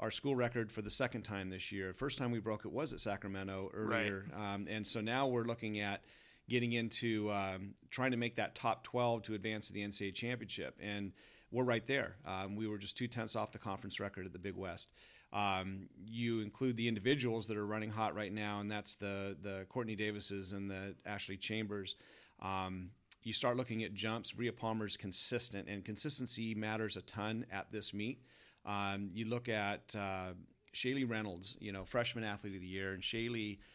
our 0.00 0.10
school 0.10 0.34
record 0.34 0.72
for 0.72 0.80
the 0.80 0.88
second 0.88 1.22
time 1.22 1.50
this 1.50 1.70
year. 1.70 1.92
First 1.92 2.16
time 2.16 2.30
we 2.30 2.40
broke 2.40 2.64
it 2.64 2.72
was 2.72 2.94
at 2.94 3.00
Sacramento 3.00 3.70
earlier, 3.74 4.24
right. 4.32 4.54
um, 4.54 4.66
and 4.70 4.86
so 4.86 5.02
now 5.02 5.26
we're 5.26 5.44
looking 5.44 5.80
at 5.80 6.02
getting 6.48 6.72
into 6.72 7.30
um, 7.30 7.74
trying 7.90 8.12
to 8.12 8.16
make 8.16 8.36
that 8.36 8.54
top 8.54 8.82
12 8.84 9.24
to 9.24 9.34
advance 9.34 9.66
to 9.66 9.74
the 9.74 9.82
NCAA 9.82 10.14
championship. 10.14 10.78
And 10.82 11.12
we're 11.50 11.64
right 11.64 11.86
there. 11.86 12.16
Um, 12.26 12.56
we 12.56 12.66
were 12.66 12.78
just 12.78 12.96
two 12.96 13.08
tenths 13.08 13.36
off 13.36 13.52
the 13.52 13.58
conference 13.58 14.00
record 14.00 14.24
at 14.24 14.32
the 14.32 14.38
Big 14.38 14.56
West. 14.56 14.90
Um, 15.32 15.88
you 16.06 16.40
include 16.40 16.76
the 16.76 16.88
individuals 16.88 17.46
that 17.48 17.56
are 17.56 17.66
running 17.66 17.90
hot 17.90 18.14
right 18.14 18.32
now, 18.32 18.60
and 18.60 18.70
that's 18.70 18.94
the 18.94 19.36
the 19.42 19.66
Courtney 19.68 19.96
Davises 19.96 20.52
and 20.52 20.70
the 20.70 20.94
Ashley 21.04 21.36
Chambers. 21.36 21.96
Um, 22.40 22.90
you 23.22 23.32
start 23.32 23.56
looking 23.56 23.82
at 23.82 23.92
jumps. 23.92 24.36
Rhea 24.36 24.52
Palmer's 24.52 24.96
consistent, 24.96 25.68
and 25.68 25.84
consistency 25.84 26.54
matters 26.54 26.96
a 26.96 27.02
ton 27.02 27.44
at 27.50 27.70
this 27.72 27.92
meet. 27.92 28.20
Um, 28.64 29.10
you 29.12 29.26
look 29.26 29.48
at 29.48 29.94
uh, 29.96 30.32
Shaylee 30.74 31.08
Reynolds, 31.08 31.56
you 31.60 31.72
know, 31.72 31.84
freshman 31.84 32.24
athlete 32.24 32.54
of 32.54 32.60
the 32.60 32.66
year, 32.66 32.92
and 32.92 33.02
Shaylee– 33.02 33.58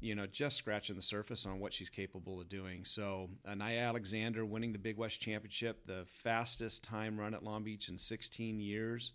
you 0.00 0.14
know, 0.14 0.26
just 0.26 0.56
scratching 0.56 0.96
the 0.96 1.02
surface 1.02 1.44
on 1.44 1.60
what 1.60 1.74
she's 1.74 1.90
capable 1.90 2.40
of 2.40 2.48
doing. 2.48 2.84
So, 2.84 3.28
Anaya 3.46 3.80
Alexander 3.80 4.44
winning 4.46 4.72
the 4.72 4.78
Big 4.78 4.96
West 4.96 5.20
Championship, 5.20 5.86
the 5.86 6.04
fastest 6.06 6.82
time 6.82 7.20
run 7.20 7.34
at 7.34 7.44
Long 7.44 7.62
Beach 7.62 7.88
in 7.88 7.98
16 7.98 8.60
years, 8.60 9.12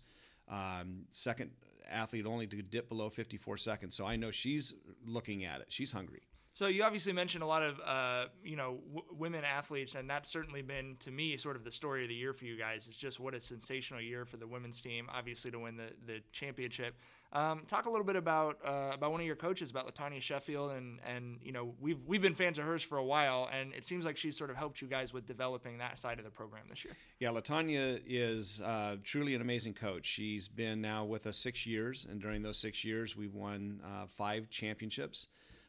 um, 0.48 1.04
second 1.10 1.50
athlete 1.88 2.26
only 2.26 2.46
to 2.46 2.62
dip 2.62 2.88
below 2.88 3.10
54 3.10 3.56
seconds. 3.56 3.96
So 3.96 4.06
I 4.06 4.16
know 4.16 4.30
she's 4.30 4.74
looking 5.06 5.44
at 5.44 5.60
it. 5.60 5.66
She's 5.68 5.92
hungry. 5.92 6.22
So 6.56 6.68
you 6.68 6.84
obviously 6.84 7.12
mentioned 7.12 7.42
a 7.42 7.46
lot 7.46 7.62
of 7.62 7.78
uh, 7.84 8.28
you 8.42 8.56
know 8.56 8.78
w- 8.88 9.04
women 9.12 9.44
athletes, 9.44 9.94
and 9.94 10.08
that's 10.08 10.30
certainly 10.30 10.62
been 10.62 10.96
to 11.00 11.10
me 11.10 11.36
sort 11.36 11.54
of 11.54 11.64
the 11.64 11.70
story 11.70 12.02
of 12.02 12.08
the 12.08 12.14
year 12.14 12.32
for 12.32 12.46
you 12.46 12.56
guys. 12.56 12.88
It's 12.88 12.96
just 12.96 13.20
what 13.20 13.34
a 13.34 13.40
sensational 13.42 14.00
year 14.00 14.24
for 14.24 14.38
the 14.38 14.46
women's 14.46 14.80
team, 14.80 15.06
obviously 15.12 15.50
to 15.50 15.58
win 15.58 15.76
the 15.76 15.90
the 16.06 16.20
championship. 16.32 16.94
Um, 17.36 17.64
talk 17.68 17.84
a 17.84 17.90
little 17.90 18.06
bit 18.06 18.16
about 18.16 18.56
uh, 18.66 18.92
about 18.94 19.12
one 19.12 19.20
of 19.20 19.26
your 19.26 19.36
coaches, 19.36 19.70
about 19.70 19.86
Latanya 19.86 20.22
Sheffield, 20.22 20.70
and 20.70 21.00
and 21.06 21.38
you 21.42 21.52
know 21.52 21.74
we've 21.78 21.98
we've 22.06 22.22
been 22.22 22.34
fans 22.34 22.58
of 22.58 22.64
hers 22.64 22.82
for 22.82 22.96
a 22.96 23.04
while, 23.04 23.50
and 23.52 23.74
it 23.74 23.84
seems 23.84 24.06
like 24.06 24.16
she's 24.16 24.38
sort 24.38 24.48
of 24.48 24.56
helped 24.56 24.80
you 24.80 24.88
guys 24.88 25.12
with 25.12 25.26
developing 25.26 25.76
that 25.76 25.98
side 25.98 26.18
of 26.18 26.24
the 26.24 26.30
program 26.30 26.62
this 26.70 26.82
year. 26.82 26.94
Yeah, 27.20 27.28
Latanya 27.28 28.00
is 28.06 28.62
uh, 28.62 28.96
truly 29.04 29.34
an 29.34 29.42
amazing 29.42 29.74
coach. 29.74 30.06
She's 30.06 30.48
been 30.48 30.80
now 30.80 31.04
with 31.04 31.26
us 31.26 31.36
six 31.36 31.66
years, 31.66 32.06
and 32.10 32.22
during 32.22 32.40
those 32.40 32.56
six 32.56 32.84
years, 32.84 33.18
we've 33.18 33.34
won 33.34 33.82
uh, 33.84 34.06
five 34.06 34.48
championships. 34.48 35.26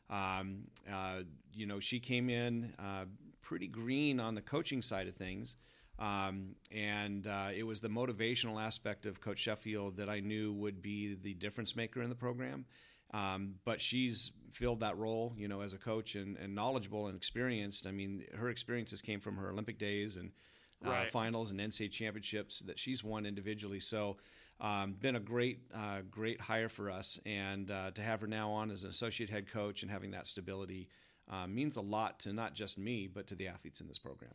Um, 0.09 0.67
uh, 0.89 1.23
you 1.53 1.65
know, 1.65 1.81
she 1.81 1.99
came 1.99 2.29
in 2.29 2.73
uh, 2.79 3.03
pretty 3.41 3.67
green 3.67 4.21
on 4.21 4.35
the 4.35 4.41
coaching 4.41 4.81
side 4.81 5.09
of 5.09 5.15
things. 5.15 5.55
Um, 5.99 6.55
and 6.71 7.27
uh, 7.27 7.49
it 7.55 7.63
was 7.63 7.79
the 7.79 7.87
motivational 7.87 8.61
aspect 8.61 9.05
of 9.05 9.19
Coach 9.19 9.39
Sheffield 9.39 9.97
that 9.97 10.09
I 10.09 10.19
knew 10.19 10.53
would 10.53 10.81
be 10.81 11.15
the 11.15 11.33
difference 11.33 11.75
maker 11.75 12.01
in 12.01 12.09
the 12.09 12.15
program. 12.15 12.65
Um, 13.13 13.55
but 13.65 13.81
she's 13.81 14.31
filled 14.51 14.81
that 14.81 14.97
role, 14.97 15.33
you 15.37 15.47
know, 15.47 15.61
as 15.61 15.73
a 15.73 15.77
coach 15.77 16.15
and, 16.15 16.37
and, 16.37 16.53
knowledgeable 16.53 17.07
and 17.07 17.15
experienced. 17.15 17.87
I 17.87 17.91
mean, 17.91 18.25
her 18.35 18.49
experiences 18.49 19.01
came 19.01 19.21
from 19.21 19.37
her 19.37 19.49
Olympic 19.49 19.77
days 19.79 20.17
and 20.17 20.31
uh, 20.85 20.89
right. 20.89 21.11
finals 21.11 21.51
and 21.51 21.59
NCAA 21.59 21.89
championships 21.89 22.59
that 22.61 22.77
she's 22.77 23.03
won 23.03 23.25
individually. 23.25 23.79
So 23.79 24.17
um, 24.59 24.93
been 24.99 25.15
a 25.15 25.19
great, 25.21 25.59
uh, 25.73 25.99
great 26.09 26.41
hire 26.41 26.69
for 26.69 26.89
us, 26.89 27.19
and 27.25 27.69
uh, 27.71 27.91
to 27.91 28.01
have 28.01 28.21
her 28.21 28.27
now 28.27 28.51
on 28.51 28.71
as 28.71 28.83
an 28.83 28.89
associate 28.89 29.29
head 29.29 29.49
coach 29.51 29.83
and 29.83 29.91
having 29.91 30.11
that 30.11 30.27
stability 30.27 30.89
uh, 31.31 31.47
means 31.47 31.77
a 31.77 31.81
lot 31.81 32.19
to 32.21 32.33
not 32.33 32.53
just 32.55 32.77
me, 32.77 33.07
but 33.07 33.27
to 33.27 33.35
the 33.35 33.47
athletes 33.47 33.81
in 33.81 33.87
this 33.87 33.99
program. 33.99 34.33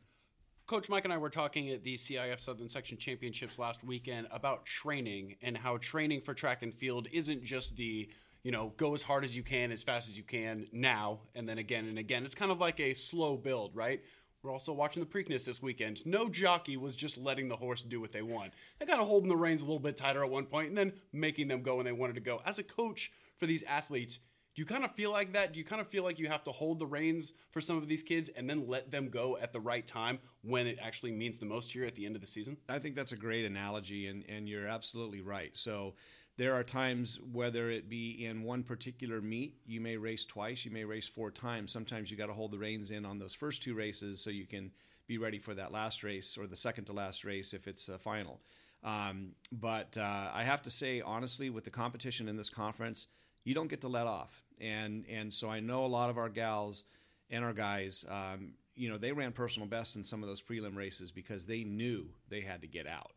Coach 0.66 0.88
Mike 0.88 1.04
and 1.04 1.12
I 1.12 1.18
were 1.18 1.28
talking 1.28 1.70
at 1.70 1.82
the 1.82 1.94
CIF 1.94 2.38
Southern 2.38 2.68
Section 2.68 2.96
Championships 2.96 3.58
last 3.58 3.82
weekend 3.82 4.28
about 4.30 4.64
training 4.64 5.34
and 5.42 5.56
how 5.56 5.76
training 5.78 6.20
for 6.20 6.34
track 6.34 6.62
and 6.62 6.72
field 6.72 7.08
isn't 7.12 7.42
just 7.42 7.76
the 7.76 8.08
you 8.44 8.52
know 8.52 8.72
go 8.76 8.94
as 8.94 9.02
hard 9.02 9.24
as 9.24 9.36
you 9.36 9.42
can 9.42 9.72
as 9.72 9.82
fast 9.82 10.08
as 10.08 10.16
you 10.16 10.22
can 10.22 10.66
now 10.72 11.18
and 11.34 11.48
then 11.48 11.58
again 11.58 11.86
and 11.86 11.98
again. 11.98 12.24
It's 12.24 12.34
kind 12.34 12.52
of 12.52 12.60
like 12.60 12.78
a 12.78 12.94
slow 12.94 13.36
build, 13.36 13.74
right? 13.74 14.02
We're 14.42 14.52
also 14.52 14.72
watching 14.72 15.02
the 15.02 15.08
Preakness 15.08 15.44
this 15.44 15.60
weekend. 15.60 16.04
No 16.06 16.28
jockey 16.28 16.76
was 16.76 16.96
just 16.96 17.18
letting 17.18 17.48
the 17.48 17.56
horse 17.56 17.82
do 17.82 18.00
what 18.00 18.12
they 18.12 18.22
want. 18.22 18.52
They 18.78 18.86
kind 18.86 19.00
of 19.00 19.06
holding 19.06 19.28
the 19.28 19.36
reins 19.36 19.62
a 19.62 19.64
little 19.64 19.78
bit 19.78 19.96
tighter 19.96 20.24
at 20.24 20.30
one 20.30 20.46
point 20.46 20.68
and 20.68 20.78
then 20.78 20.92
making 21.12 21.48
them 21.48 21.62
go 21.62 21.76
when 21.76 21.84
they 21.84 21.92
wanted 21.92 22.14
to 22.14 22.20
go. 22.20 22.40
As 22.46 22.58
a 22.58 22.64
coach 22.64 23.12
for 23.36 23.46
these 23.46 23.62
athletes, 23.64 24.20
do 24.54 24.60
you 24.60 24.66
kind 24.66 24.84
of 24.84 24.94
feel 24.94 25.10
like 25.10 25.32
that? 25.32 25.52
Do 25.52 25.60
you 25.60 25.64
kind 25.64 25.80
of 25.80 25.88
feel 25.88 26.04
like 26.04 26.18
you 26.18 26.28
have 26.28 26.44
to 26.44 26.52
hold 26.52 26.78
the 26.78 26.86
reins 26.86 27.32
for 27.50 27.60
some 27.60 27.78
of 27.78 27.88
these 27.88 28.02
kids 28.02 28.28
and 28.36 28.48
then 28.48 28.68
let 28.68 28.90
them 28.90 29.08
go 29.08 29.38
at 29.40 29.52
the 29.52 29.60
right 29.60 29.86
time 29.86 30.18
when 30.42 30.66
it 30.66 30.78
actually 30.82 31.12
means 31.12 31.38
the 31.38 31.46
most 31.46 31.72
here 31.72 31.84
at 31.84 31.94
the 31.94 32.04
end 32.04 32.16
of 32.16 32.20
the 32.20 32.26
season? 32.26 32.56
I 32.68 32.78
think 32.78 32.94
that's 32.94 33.12
a 33.12 33.16
great 33.16 33.46
analogy, 33.46 34.08
and, 34.08 34.24
and 34.28 34.48
you're 34.48 34.68
absolutely 34.68 35.22
right. 35.22 35.56
So, 35.56 35.94
there 36.38 36.54
are 36.54 36.64
times, 36.64 37.20
whether 37.30 37.70
it 37.70 37.90
be 37.90 38.24
in 38.24 38.42
one 38.42 38.62
particular 38.62 39.20
meet, 39.20 39.58
you 39.66 39.82
may 39.82 39.98
race 39.98 40.24
twice, 40.24 40.64
you 40.64 40.70
may 40.70 40.84
race 40.84 41.06
four 41.06 41.30
times. 41.30 41.70
Sometimes 41.70 42.10
you 42.10 42.16
got 42.16 42.26
to 42.26 42.32
hold 42.32 42.52
the 42.52 42.58
reins 42.58 42.90
in 42.90 43.04
on 43.04 43.18
those 43.18 43.34
first 43.34 43.62
two 43.62 43.74
races 43.74 44.22
so 44.22 44.30
you 44.30 44.46
can 44.46 44.70
be 45.06 45.18
ready 45.18 45.38
for 45.38 45.54
that 45.54 45.72
last 45.72 46.02
race 46.02 46.38
or 46.38 46.46
the 46.46 46.56
second 46.56 46.86
to 46.86 46.94
last 46.94 47.24
race 47.24 47.52
if 47.52 47.68
it's 47.68 47.90
a 47.90 47.98
final. 47.98 48.40
Um, 48.82 49.32
but 49.52 49.96
uh, 49.98 50.30
I 50.32 50.42
have 50.42 50.62
to 50.62 50.70
say, 50.70 51.02
honestly, 51.02 51.50
with 51.50 51.64
the 51.64 51.70
competition 51.70 52.28
in 52.28 52.36
this 52.36 52.48
conference, 52.48 53.08
you 53.44 53.54
don't 53.54 53.68
get 53.68 53.80
to 53.82 53.88
let 53.88 54.06
off. 54.06 54.42
And 54.60 55.04
and 55.08 55.32
so 55.32 55.48
I 55.50 55.60
know 55.60 55.84
a 55.84 55.86
lot 55.86 56.10
of 56.10 56.18
our 56.18 56.28
gals 56.28 56.84
and 57.30 57.44
our 57.44 57.52
guys, 57.52 58.04
um, 58.08 58.54
you 58.74 58.88
know, 58.88 58.98
they 58.98 59.12
ran 59.12 59.32
personal 59.32 59.68
bests 59.68 59.96
in 59.96 60.04
some 60.04 60.22
of 60.22 60.28
those 60.28 60.42
prelim 60.42 60.76
races 60.76 61.10
because 61.10 61.46
they 61.46 61.64
knew 61.64 62.06
they 62.28 62.40
had 62.40 62.60
to 62.62 62.66
get 62.66 62.86
out. 62.86 63.12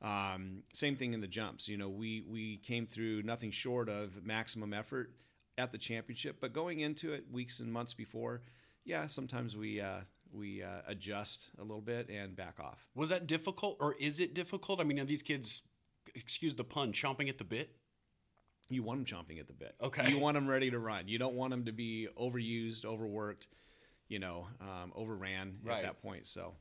Um, 0.00 0.62
same 0.72 0.96
thing 0.96 1.12
in 1.12 1.20
the 1.20 1.26
jumps. 1.26 1.68
You 1.68 1.76
know, 1.76 1.88
we 1.88 2.22
we 2.28 2.58
came 2.58 2.86
through 2.86 3.22
nothing 3.22 3.50
short 3.50 3.88
of 3.88 4.24
maximum 4.24 4.72
effort 4.72 5.12
at 5.56 5.72
the 5.72 5.78
championship, 5.78 6.36
but 6.40 6.52
going 6.52 6.80
into 6.80 7.12
it 7.12 7.24
weeks 7.32 7.60
and 7.60 7.72
months 7.72 7.94
before, 7.94 8.42
yeah, 8.84 9.06
sometimes 9.06 9.56
we 9.56 9.80
uh, 9.80 10.00
we 10.32 10.62
uh, 10.62 10.82
adjust 10.86 11.50
a 11.58 11.62
little 11.62 11.80
bit 11.80 12.08
and 12.08 12.36
back 12.36 12.60
off. 12.60 12.86
Was 12.94 13.08
that 13.08 13.26
difficult, 13.26 13.76
or 13.80 13.94
is 13.98 14.20
it 14.20 14.34
difficult? 14.34 14.80
I 14.80 14.84
mean, 14.84 15.00
are 15.00 15.04
these 15.04 15.22
kids, 15.22 15.62
excuse 16.14 16.54
the 16.54 16.64
pun, 16.64 16.92
chomping 16.92 17.28
at 17.28 17.38
the 17.38 17.44
bit? 17.44 17.76
You 18.70 18.82
want 18.82 19.06
them 19.06 19.18
chomping 19.18 19.40
at 19.40 19.46
the 19.46 19.54
bit. 19.54 19.74
Okay. 19.80 20.10
You 20.10 20.18
want 20.18 20.34
them 20.34 20.46
ready 20.46 20.70
to 20.70 20.78
run. 20.78 21.08
You 21.08 21.18
don't 21.18 21.34
want 21.34 21.50
them 21.50 21.64
to 21.64 21.72
be 21.72 22.08
overused, 22.20 22.84
overworked, 22.84 23.48
you 24.08 24.18
know, 24.18 24.46
um, 24.60 24.92
overran 24.94 25.58
right. 25.64 25.78
at 25.78 25.82
that 25.84 26.02
point. 26.02 26.26
So 26.26 26.54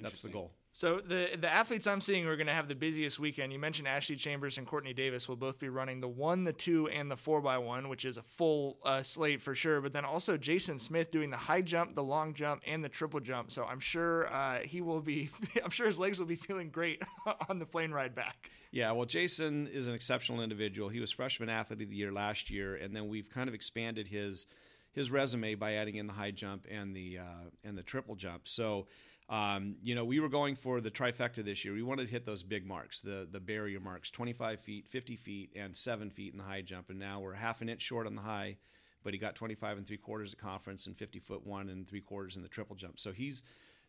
that's 0.00 0.22
the 0.22 0.28
goal. 0.28 0.52
So 0.74 1.00
the 1.06 1.28
the 1.38 1.52
athletes 1.52 1.86
I'm 1.86 2.00
seeing 2.00 2.26
are 2.26 2.36
going 2.36 2.46
to 2.46 2.54
have 2.54 2.66
the 2.66 2.74
busiest 2.74 3.18
weekend. 3.18 3.52
You 3.52 3.58
mentioned 3.58 3.86
Ashley 3.86 4.16
Chambers 4.16 4.56
and 4.56 4.66
Courtney 4.66 4.94
Davis 4.94 5.28
will 5.28 5.36
both 5.36 5.58
be 5.58 5.68
running 5.68 6.00
the 6.00 6.08
one, 6.08 6.44
the 6.44 6.52
two, 6.52 6.88
and 6.88 7.10
the 7.10 7.16
four 7.16 7.42
by 7.42 7.58
one, 7.58 7.90
which 7.90 8.06
is 8.06 8.16
a 8.16 8.22
full 8.22 8.78
uh, 8.82 9.02
slate 9.02 9.42
for 9.42 9.54
sure. 9.54 9.82
But 9.82 9.92
then 9.92 10.06
also 10.06 10.38
Jason 10.38 10.78
Smith 10.78 11.10
doing 11.10 11.28
the 11.28 11.36
high 11.36 11.60
jump, 11.60 11.94
the 11.94 12.02
long 12.02 12.32
jump, 12.32 12.62
and 12.66 12.82
the 12.82 12.88
triple 12.88 13.20
jump. 13.20 13.50
So 13.50 13.64
I'm 13.64 13.80
sure 13.80 14.32
uh, 14.32 14.60
he 14.60 14.80
will 14.80 15.00
be. 15.00 15.28
I'm 15.64 15.70
sure 15.70 15.86
his 15.86 15.98
legs 15.98 16.18
will 16.18 16.26
be 16.26 16.36
feeling 16.36 16.70
great 16.70 17.02
on 17.48 17.58
the 17.58 17.66
plane 17.66 17.90
ride 17.90 18.14
back. 18.14 18.50
Yeah, 18.70 18.92
well, 18.92 19.04
Jason 19.04 19.66
is 19.66 19.88
an 19.88 19.94
exceptional 19.94 20.40
individual. 20.40 20.88
He 20.88 21.00
was 21.00 21.10
freshman 21.10 21.50
athlete 21.50 21.82
of 21.82 21.90
the 21.90 21.96
year 21.96 22.10
last 22.10 22.50
year, 22.50 22.76
and 22.76 22.96
then 22.96 23.08
we've 23.08 23.28
kind 23.28 23.46
of 23.46 23.54
expanded 23.54 24.08
his 24.08 24.46
his 24.92 25.10
resume 25.10 25.54
by 25.54 25.74
adding 25.74 25.96
in 25.96 26.06
the 26.06 26.12
high 26.12 26.30
jump 26.30 26.66
and 26.70 26.94
the 26.94 27.18
uh, 27.18 27.50
and 27.64 27.76
the 27.76 27.82
triple 27.82 28.14
jump. 28.14 28.48
So 28.48 28.86
um, 29.32 29.76
you 29.82 29.94
know, 29.94 30.04
we 30.04 30.20
were 30.20 30.28
going 30.28 30.54
for 30.54 30.82
the 30.82 30.90
trifecta 30.90 31.42
this 31.42 31.64
year. 31.64 31.72
We 31.72 31.82
wanted 31.82 32.06
to 32.06 32.12
hit 32.12 32.26
those 32.26 32.42
big 32.42 32.66
marks, 32.66 33.00
the 33.00 33.26
the 33.32 33.40
barrier 33.40 33.80
marks, 33.80 34.10
25 34.10 34.60
feet, 34.60 34.86
50 34.86 35.16
feet, 35.16 35.52
and 35.56 35.74
seven 35.74 36.10
feet 36.10 36.32
in 36.32 36.38
the 36.38 36.44
high 36.44 36.60
jump. 36.60 36.90
And 36.90 36.98
now 36.98 37.18
we're 37.18 37.32
half 37.32 37.62
an 37.62 37.70
inch 37.70 37.80
short 37.80 38.06
on 38.06 38.14
the 38.14 38.20
high, 38.20 38.58
but 39.02 39.14
he 39.14 39.18
got 39.18 39.34
25 39.34 39.78
and 39.78 39.86
three 39.86 39.96
quarters 39.96 40.34
at 40.34 40.38
conference 40.38 40.86
and 40.86 40.94
50 40.94 41.18
foot 41.18 41.46
one 41.46 41.70
and 41.70 41.88
three 41.88 42.02
quarters 42.02 42.36
in 42.36 42.42
the 42.42 42.48
triple 42.48 42.76
jump. 42.76 43.00
So 43.00 43.10
he's 43.10 43.42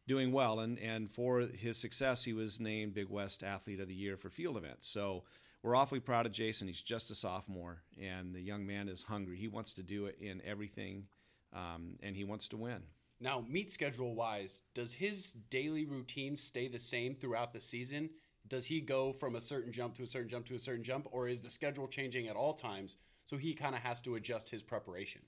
doing 0.08 0.32
well. 0.32 0.62
And 0.62 0.80
and 0.80 1.12
for 1.12 1.42
his 1.42 1.78
success, 1.78 2.24
he 2.24 2.32
was 2.32 2.62
named 2.62 2.94
Big 2.94 3.10
West 3.10 3.44
Athlete 3.44 3.82
of 3.82 3.90
the 3.90 3.94
Year 3.94 4.16
for 4.16 4.30
field 4.30 4.56
events. 4.56 4.88
So 4.88 5.26
we're 5.62 5.76
awfully 5.76 6.00
proud 6.00 6.26
of 6.26 6.32
Jason. 6.32 6.68
He's 6.68 6.82
just 6.82 7.12
a 7.12 7.16
sophomore, 7.16 7.82
and 8.02 8.34
the 8.34 8.42
young 8.42 8.66
man 8.66 8.88
is 8.88 9.04
hungry. 9.04 9.36
He 9.38 9.50
wants 9.50 9.74
to 9.74 9.84
do 9.84 10.06
it 10.06 10.18
in 10.22 10.42
everything, 10.46 11.08
um, 11.54 11.98
and 12.02 12.16
he 12.16 12.24
wants 12.24 12.48
to 12.50 12.58
win. 12.58 12.84
Now, 13.24 13.46
meet 13.48 13.72
schedule 13.72 14.16
wise, 14.16 14.64
does 14.74 14.92
his 14.92 15.32
daily 15.50 15.86
routine 15.86 16.36
stay 16.36 16.68
the 16.68 16.78
same 16.78 17.16
throughout 17.16 17.54
the 17.54 17.62
season? 17.62 18.10
Does 18.50 18.66
he 18.66 18.82
go 18.82 19.14
from 19.14 19.36
a 19.38 19.42
certain 19.42 19.72
jump 19.72 19.94
to 19.96 20.04
a 20.04 20.06
certain 20.06 20.28
jump 20.28 20.46
to 20.48 20.56
a 20.56 20.60
certain 20.60 20.84
jump, 20.84 21.08
or 21.10 21.30
is 21.30 21.42
the 21.42 21.50
schedule 21.50 21.88
changing 21.88 22.28
at 22.28 22.36
all 22.36 22.54
times? 22.54 22.98
So 23.24 23.38
he 23.38 23.54
kind 23.54 23.76
of 23.76 23.82
has 23.82 24.02
to 24.02 24.16
adjust 24.16 24.50
his 24.50 24.62
preparation. 24.62 25.22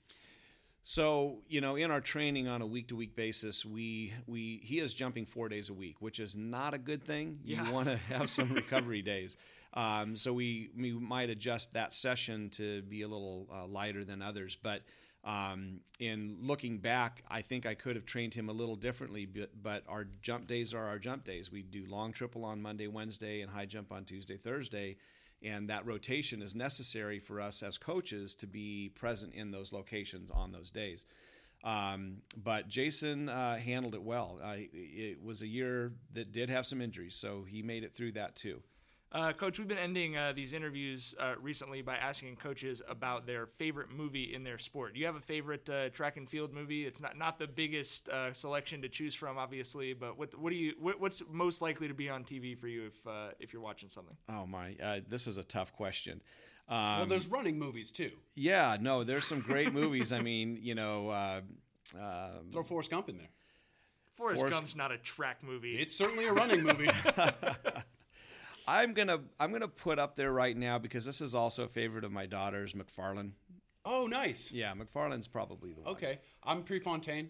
So 0.84 1.38
you 1.48 1.62
know, 1.62 1.76
in 1.76 1.90
our 1.90 2.02
training 2.02 2.48
on 2.48 2.60
a 2.60 2.66
week 2.66 2.88
to 2.88 2.96
week 2.96 3.16
basis, 3.16 3.64
we 3.64 4.12
we 4.26 4.60
he 4.62 4.78
is 4.78 4.92
jumping 4.92 5.24
four 5.24 5.48
days 5.48 5.70
a 5.70 5.74
week, 5.74 5.96
which 6.00 6.20
is 6.20 6.36
not 6.36 6.74
a 6.74 6.78
good 6.78 7.02
thing. 7.02 7.40
You 7.44 7.56
Yeah. 7.56 7.70
want 7.70 7.88
to 7.88 7.96
have 7.96 8.28
some 8.28 8.52
recovery 8.62 9.00
days. 9.00 9.38
Um, 9.72 10.18
so 10.18 10.34
we 10.34 10.68
we 10.76 10.92
might 10.92 11.30
adjust 11.30 11.72
that 11.72 11.94
session 11.94 12.50
to 12.50 12.82
be 12.82 13.00
a 13.02 13.08
little 13.08 13.48
uh, 13.50 13.66
lighter 13.66 14.04
than 14.04 14.20
others, 14.20 14.54
but. 14.62 14.82
Um, 15.26 15.80
in 15.98 16.38
looking 16.40 16.78
back, 16.78 17.24
I 17.28 17.42
think 17.42 17.66
I 17.66 17.74
could 17.74 17.96
have 17.96 18.06
trained 18.06 18.32
him 18.32 18.48
a 18.48 18.52
little 18.52 18.76
differently, 18.76 19.26
but, 19.26 19.50
but 19.60 19.82
our 19.88 20.06
jump 20.22 20.46
days 20.46 20.72
are 20.72 20.86
our 20.86 21.00
jump 21.00 21.24
days. 21.24 21.50
We 21.50 21.62
do 21.62 21.84
long 21.88 22.12
triple 22.12 22.44
on 22.44 22.62
Monday, 22.62 22.86
Wednesday, 22.86 23.40
and 23.40 23.50
high 23.50 23.66
jump 23.66 23.90
on 23.90 24.04
Tuesday, 24.04 24.36
Thursday 24.36 24.96
and 25.42 25.68
that 25.68 25.86
rotation 25.86 26.42
is 26.42 26.54
necessary 26.54 27.18
for 27.18 27.40
us 27.40 27.62
as 27.62 27.78
coaches 27.78 28.34
to 28.34 28.46
be 28.46 28.90
present 28.94 29.34
in 29.34 29.50
those 29.50 29.72
locations 29.72 30.30
on 30.30 30.52
those 30.52 30.70
days. 30.70 31.04
Um, 31.64 32.18
but 32.36 32.68
Jason 32.68 33.28
uh, 33.28 33.56
handled 33.56 33.94
it 33.94 34.02
well. 34.02 34.38
Uh, 34.42 34.56
it 34.72 35.22
was 35.22 35.42
a 35.42 35.46
year 35.46 35.92
that 36.12 36.32
did 36.32 36.48
have 36.48 36.66
some 36.66 36.80
injuries, 36.80 37.16
so 37.16 37.44
he 37.48 37.62
made 37.62 37.82
it 37.82 37.94
through 37.94 38.12
that 38.12 38.36
too. 38.36 38.62
Uh, 39.12 39.32
Coach, 39.32 39.58
we've 39.58 39.68
been 39.68 39.78
ending 39.78 40.16
uh, 40.16 40.32
these 40.34 40.52
interviews 40.52 41.14
uh, 41.20 41.34
recently 41.40 41.80
by 41.80 41.96
asking 41.96 42.36
coaches 42.36 42.82
about 42.88 43.24
their 43.24 43.46
favorite 43.46 43.88
movie 43.90 44.34
in 44.34 44.42
their 44.42 44.58
sport. 44.58 44.94
Do 44.94 45.00
you 45.00 45.06
have 45.06 45.14
a 45.14 45.20
favorite 45.20 45.68
uh, 45.70 45.90
track 45.90 46.16
and 46.16 46.28
field 46.28 46.52
movie? 46.52 46.84
It's 46.84 47.00
not 47.00 47.16
not 47.16 47.38
the 47.38 47.46
biggest 47.46 48.08
uh, 48.08 48.32
selection 48.32 48.82
to 48.82 48.88
choose 48.88 49.14
from, 49.14 49.38
obviously, 49.38 49.94
but 49.94 50.18
what 50.18 50.36
what 50.38 50.50
do 50.50 50.56
you 50.56 50.74
what, 50.80 51.00
what's 51.00 51.22
most 51.30 51.62
likely 51.62 51.86
to 51.86 51.94
be 51.94 52.10
on 52.10 52.24
TV 52.24 52.58
for 52.58 52.66
you 52.66 52.86
if 52.86 53.06
uh, 53.06 53.28
if 53.38 53.52
you're 53.52 53.62
watching 53.62 53.88
something? 53.88 54.16
Oh 54.28 54.44
my, 54.44 54.74
uh, 54.82 55.00
this 55.08 55.28
is 55.28 55.38
a 55.38 55.44
tough 55.44 55.72
question. 55.72 56.20
Um, 56.68 56.76
well, 56.76 57.06
there's 57.06 57.28
running 57.28 57.60
movies 57.60 57.92
too. 57.92 58.10
yeah, 58.34 58.76
no, 58.80 59.04
there's 59.04 59.24
some 59.24 59.40
great 59.40 59.72
movies. 59.72 60.12
I 60.12 60.20
mean, 60.20 60.58
you 60.60 60.74
know, 60.74 61.10
uh, 61.10 61.40
um, 61.94 62.50
Throw 62.52 62.64
Forrest 62.64 62.90
Gump 62.90 63.08
in 63.08 63.18
there. 63.18 63.28
Forrest, 64.16 64.40
Forrest- 64.40 64.58
Gump's 64.58 64.76
not 64.76 64.90
a 64.90 64.98
track 64.98 65.44
movie. 65.44 65.76
It's 65.78 65.94
certainly 65.94 66.26
a 66.26 66.32
running 66.32 66.64
movie. 66.64 66.90
I'm 68.68 68.94
gonna 68.94 69.20
I'm 69.38 69.52
gonna 69.52 69.68
put 69.68 69.98
up 69.98 70.16
there 70.16 70.32
right 70.32 70.56
now 70.56 70.78
because 70.78 71.04
this 71.04 71.20
is 71.20 71.34
also 71.34 71.64
a 71.64 71.68
favorite 71.68 72.04
of 72.04 72.12
my 72.12 72.26
daughter's, 72.26 72.74
McFarland. 72.74 73.32
oh, 73.84 74.06
nice. 74.06 74.50
Yeah, 74.50 74.72
McFarland's 74.74 75.28
probably 75.28 75.72
the 75.72 75.82
one. 75.82 75.92
Okay, 75.92 76.18
I'm 76.42 76.62
Prefontaine. 76.62 77.28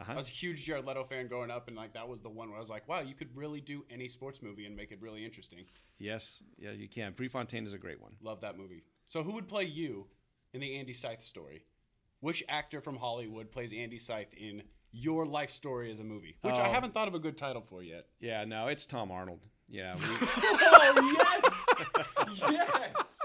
Uh-huh. 0.00 0.12
I 0.12 0.16
was 0.16 0.28
a 0.28 0.30
huge 0.30 0.64
Jared 0.64 0.86
Leto 0.86 1.02
fan 1.04 1.26
growing 1.26 1.50
up, 1.50 1.66
and 1.68 1.76
like 1.76 1.92
that 1.94 2.08
was 2.08 2.20
the 2.20 2.28
one 2.28 2.48
where 2.48 2.56
I 2.56 2.60
was 2.60 2.70
like, 2.70 2.88
wow, 2.88 3.00
you 3.00 3.14
could 3.14 3.34
really 3.36 3.60
do 3.60 3.84
any 3.90 4.08
sports 4.08 4.40
movie 4.42 4.64
and 4.64 4.76
make 4.76 4.92
it 4.92 4.98
really 5.02 5.24
interesting. 5.24 5.64
Yes, 5.98 6.42
yeah, 6.56 6.70
you 6.70 6.88
can. 6.88 7.12
Prefontaine 7.14 7.66
is 7.66 7.72
a 7.72 7.78
great 7.78 8.00
one. 8.00 8.12
Love 8.22 8.40
that 8.42 8.56
movie. 8.56 8.84
So, 9.08 9.22
who 9.24 9.32
would 9.32 9.48
play 9.48 9.64
you 9.64 10.06
in 10.54 10.60
the 10.60 10.76
Andy 10.78 10.92
Sythe 10.92 11.20
story? 11.20 11.64
Which 12.20 12.44
actor 12.48 12.80
from 12.80 12.96
Hollywood 12.96 13.50
plays 13.50 13.72
Andy 13.72 13.98
Sythe 13.98 14.32
in 14.36 14.62
your 14.92 15.26
life 15.26 15.50
story 15.50 15.90
as 15.90 15.98
a 16.00 16.04
movie? 16.04 16.36
Which 16.42 16.54
I 16.54 16.68
Oh. 16.68 16.72
haven't 16.72 16.94
thought 16.94 17.08
of 17.08 17.14
a 17.14 17.18
good 17.18 17.36
title 17.36 17.62
for 17.62 17.82
yet. 17.82 18.06
Yeah, 18.20 18.44
no, 18.44 18.68
it's 18.68 18.86
Tom 18.86 19.10
Arnold. 19.10 19.46
Yeah, 19.70 19.94
we, 19.96 20.02
oh 20.20 21.16
yes, 21.18 22.50
yes. 22.50 23.18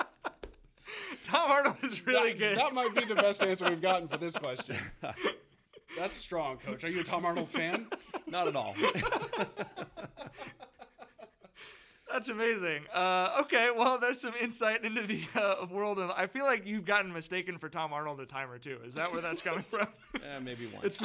Tom 1.23 1.49
Arnold 1.49 1.77
is 1.83 2.05
really 2.05 2.33
that, 2.33 2.39
good. 2.39 2.57
That 2.57 2.73
might 2.73 2.93
be 2.93 3.05
the 3.05 3.15
best 3.15 3.41
answer 3.41 3.69
we've 3.69 3.81
gotten 3.81 4.09
for 4.09 4.17
this 4.17 4.35
question. 4.35 4.75
That's 5.97 6.17
strong, 6.17 6.57
Coach. 6.57 6.83
Are 6.83 6.89
you 6.89 6.99
a 6.99 7.03
Tom 7.03 7.25
Arnold 7.25 7.49
fan? 7.49 7.87
not 8.27 8.47
at 8.47 8.55
all. 8.55 8.75
That's 12.11 12.27
amazing. 12.27 12.83
Uh, 12.93 13.41
okay, 13.41 13.69
well, 13.75 13.97
there's 13.97 14.21
some 14.21 14.33
insight 14.39 14.83
into 14.83 15.07
the 15.07 15.23
uh, 15.35 15.65
world, 15.71 15.97
and 15.97 16.11
I 16.11 16.27
feel 16.27 16.45
like 16.45 16.67
you've 16.67 16.85
gotten 16.85 17.11
mistaken 17.11 17.57
for 17.57 17.69
Tom 17.69 17.93
Arnold 17.93 18.19
a 18.19 18.25
time 18.25 18.51
or 18.51 18.59
two. 18.59 18.77
Is 18.85 18.93
that 18.93 19.11
where 19.11 19.21
that's 19.21 19.41
coming 19.41 19.65
from? 19.69 19.87
Eh, 20.15 20.39
maybe 20.39 20.67
once. 20.67 20.99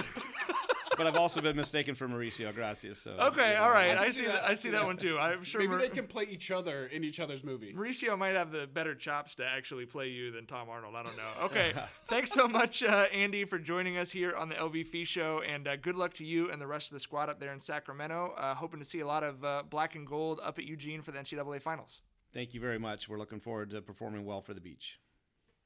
But 0.99 1.07
I've 1.07 1.17
also 1.17 1.41
been 1.41 1.57
mistaken 1.57 1.95
for 1.95 2.09
Mauricio 2.09 2.53
Gracias. 2.55 2.99
So 2.99 3.13
okay, 3.13 3.53
yeah. 3.53 3.63
all 3.65 3.71
right. 3.71 3.97
I 3.97 4.03
I, 4.03 4.07
see 4.09 4.19
see 4.19 4.25
that. 4.27 4.33
that. 4.35 4.45
I 4.45 4.55
see 4.55 4.71
that 4.71 4.85
one 4.85 4.97
too. 4.97 5.19
I'm 5.19 5.45
sure. 5.45 5.61
Maybe 5.61 5.71
Mar- 5.71 5.79
they 5.79 5.89
can 5.89 6.07
play 6.07 6.27
each 6.29 6.51
other 6.51 6.87
in 6.87 7.05
each 7.05 7.21
other's 7.21 7.45
movie. 7.45 7.73
Mauricio 7.73 8.19
might 8.19 8.35
have 8.35 8.51
the 8.51 8.67
better 8.67 8.95
chops 8.95 9.37
to 9.37 9.45
actually 9.47 9.87
play 9.87 10.09
you 10.09 10.31
than 10.33 10.47
Tom 10.47 10.69
Arnold. 10.69 10.95
I 10.97 11.03
don't 11.05 11.17
know. 11.17 11.45
Okay, 11.45 11.73
thanks 12.09 12.33
so 12.33 12.49
much, 12.49 12.83
uh, 12.83 13.07
Andy, 13.13 13.45
for 13.45 13.59
joining 13.59 13.97
us 13.97 14.11
here 14.11 14.35
on 14.35 14.49
the 14.49 14.57
LB 14.57 14.87
Fee 14.89 15.05
Show, 15.05 15.41
and 15.47 15.69
uh, 15.69 15.77
good 15.77 15.95
luck 15.97 16.15
to 16.15 16.25
you 16.25 16.51
and 16.51 16.61
the 16.61 16.67
rest 16.67 16.91
of 16.91 16.95
the 16.95 17.01
squad 17.01 17.29
up 17.29 17.39
there 17.39 17.53
in 17.53 17.61
Sacramento. 17.61 18.35
Uh, 18.37 18.55
hoping 18.55 18.81
to 18.81 18.85
see 18.85 19.01
a 19.01 19.07
lot 19.07 19.23
of 19.23 19.45
uh, 19.45 19.63
black 19.71 19.95
and 19.95 20.07
gold 20.07 20.41
up 20.43 20.59
at 20.59 20.65
Eugene 20.65 21.03
for 21.03 21.13
the 21.13 21.19
NCAA 21.19 21.63
finals. 21.63 22.03
Thank 22.35 22.55
you 22.55 22.61
very 22.61 22.79
much. 22.79 23.09
We're 23.09 23.19
looking 23.19 23.41
forward 23.41 23.71
to 23.71 23.81
performing 23.81 24.25
well 24.27 24.41
for 24.43 24.53
the 24.53 24.61
beach. 24.61 24.99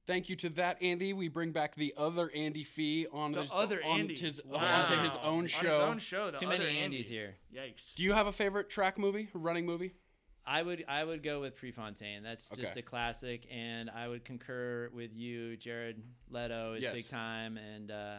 Thank 0.07 0.29
you 0.29 0.37
to 0.37 0.49
that 0.51 0.83
Andy. 0.83 1.13
We 1.13 1.29
bring 1.29 1.53
back 1.53 1.75
the 1.77 1.95
other 1.97 2.31
Andy 2.35 2.65
Fee 2.65 3.07
on 3.13 3.33
The 3.33 3.43
his, 3.43 3.51
other 3.55 3.85
on 3.85 4.01
Andy. 4.01 4.17
his, 4.19 4.41
Wow. 4.45 4.59
onto 4.83 4.97
his 5.01 5.15
own 5.17 5.25
On 5.43 5.47
show. 5.47 5.69
his 5.69 5.79
own 5.79 5.99
show. 5.99 6.31
The 6.33 6.39
Too 6.39 6.47
other 6.49 6.59
many 6.59 6.79
Andy. 6.79 7.03
Andys 7.03 7.07
here. 7.09 7.37
Yikes. 7.55 7.95
Do 7.95 8.03
you 8.03 8.13
have 8.13 8.27
a 8.27 8.33
favorite 8.33 8.69
track 8.69 8.99
movie, 8.99 9.29
running 9.33 9.65
movie? 9.65 9.93
I 10.45 10.63
would 10.63 10.85
I 10.89 11.05
would 11.05 11.23
go 11.23 11.41
with 11.41 11.55
Prefontaine. 11.55 12.25
That's 12.25 12.49
just 12.49 12.73
Okay. 12.73 12.81
a 12.81 12.83
classic, 12.83 13.47
and 13.49 13.89
I 13.89 14.09
would 14.09 14.25
concur 14.25 14.91
with 14.93 15.15
you. 15.15 15.57
Jared 15.57 16.03
Leto 16.31 16.75
is 16.75 16.83
Yes. 16.83 16.95
big 16.95 17.09
time, 17.09 17.57
and 17.57 17.93
uh, 17.93 18.17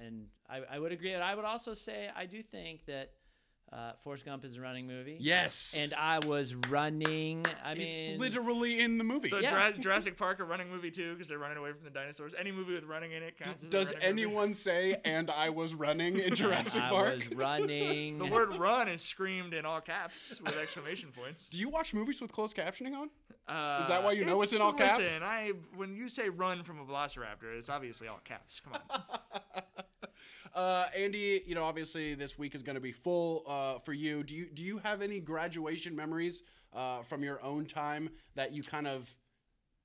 and 0.00 0.26
I, 0.48 0.62
I 0.68 0.78
would 0.80 0.90
agree. 0.90 1.12
And 1.12 1.22
I 1.22 1.32
would 1.36 1.44
also 1.44 1.72
say 1.74 2.10
I 2.16 2.26
do 2.26 2.42
think 2.42 2.86
that 2.86 3.12
uh, 3.72 3.92
Forrest 4.02 4.24
Gump 4.24 4.44
is 4.44 4.56
a 4.56 4.60
running 4.60 4.86
movie. 4.86 5.16
Yes. 5.20 5.76
And 5.78 5.94
I 5.94 6.18
was 6.26 6.54
running. 6.68 7.44
I 7.64 7.74
mean, 7.74 7.86
it's 7.86 8.18
literally 8.20 8.80
in 8.80 8.98
the 8.98 9.04
movie. 9.04 9.28
So 9.28 9.38
Yeah. 9.38 9.50
Jura- 9.70 9.78
Jurassic 9.78 10.16
Park, 10.16 10.40
a 10.40 10.44
running 10.44 10.68
movie 10.68 10.90
too, 10.90 11.12
because 11.14 11.28
they're 11.28 11.38
running 11.38 11.58
away 11.58 11.70
from 11.72 11.84
the 11.84 11.90
dinosaurs. 11.90 12.32
Any 12.38 12.50
movie 12.50 12.74
with 12.74 12.84
running 12.84 13.12
in 13.12 13.22
it 13.22 13.38
counts. 13.38 13.62
as 13.62 13.68
a 13.68 13.70
Does 13.70 13.86
running 13.92 13.98
movie. 14.10 14.22
anyone 14.24 14.54
say 14.54 14.96
"and 15.04 15.30
I 15.30 15.50
was 15.50 15.72
running" 15.74 16.18
in 16.18 16.34
Jurassic 16.34 16.82
I 16.82 16.88
Park? 16.90 17.14
was 17.14 17.28
running. 17.34 18.18
The 18.18 18.26
word 18.26 18.56
"run" 18.56 18.88
is 18.88 19.02
screamed 19.02 19.54
in 19.54 19.64
all 19.64 19.80
caps 19.80 20.40
with 20.44 20.56
exclamation 20.58 21.10
points. 21.12 21.44
Do 21.44 21.58
you 21.58 21.68
watch 21.68 21.94
movies 21.94 22.20
with 22.20 22.32
closed 22.32 22.56
captioning 22.56 22.94
on? 22.96 23.10
Uh, 23.48 23.80
Is 23.82 23.88
that 23.88 24.04
why 24.04 24.12
you 24.12 24.24
know 24.24 24.42
it's 24.42 24.52
in 24.52 24.60
all 24.62 24.72
caps? 24.72 24.98
Listen, 24.98 25.22
I 25.22 25.52
when 25.76 25.94
you 25.94 26.08
say 26.08 26.28
"run" 26.28 26.62
from 26.64 26.80
a 26.80 26.84
Velociraptor, 26.84 27.56
it's 27.56 27.68
obviously 27.68 28.08
all 28.08 28.20
caps. 28.24 28.60
Come 28.60 28.74
on. 28.90 29.00
Uh, 30.54 30.86
Andy, 30.96 31.42
you 31.46 31.54
know, 31.54 31.64
obviously 31.64 32.14
this 32.14 32.38
week 32.38 32.54
is 32.54 32.62
going 32.62 32.74
to 32.74 32.80
be 32.80 32.92
full 32.92 33.44
uh, 33.46 33.78
for 33.80 33.92
you. 33.92 34.22
Do 34.22 34.34
you 34.34 34.46
do 34.52 34.62
you 34.64 34.78
have 34.78 35.02
any 35.02 35.20
graduation 35.20 35.94
memories 35.94 36.42
uh, 36.72 37.02
from 37.02 37.22
your 37.22 37.42
own 37.42 37.66
time 37.66 38.10
that 38.34 38.52
you 38.52 38.62
kind 38.62 38.86
of 38.86 39.08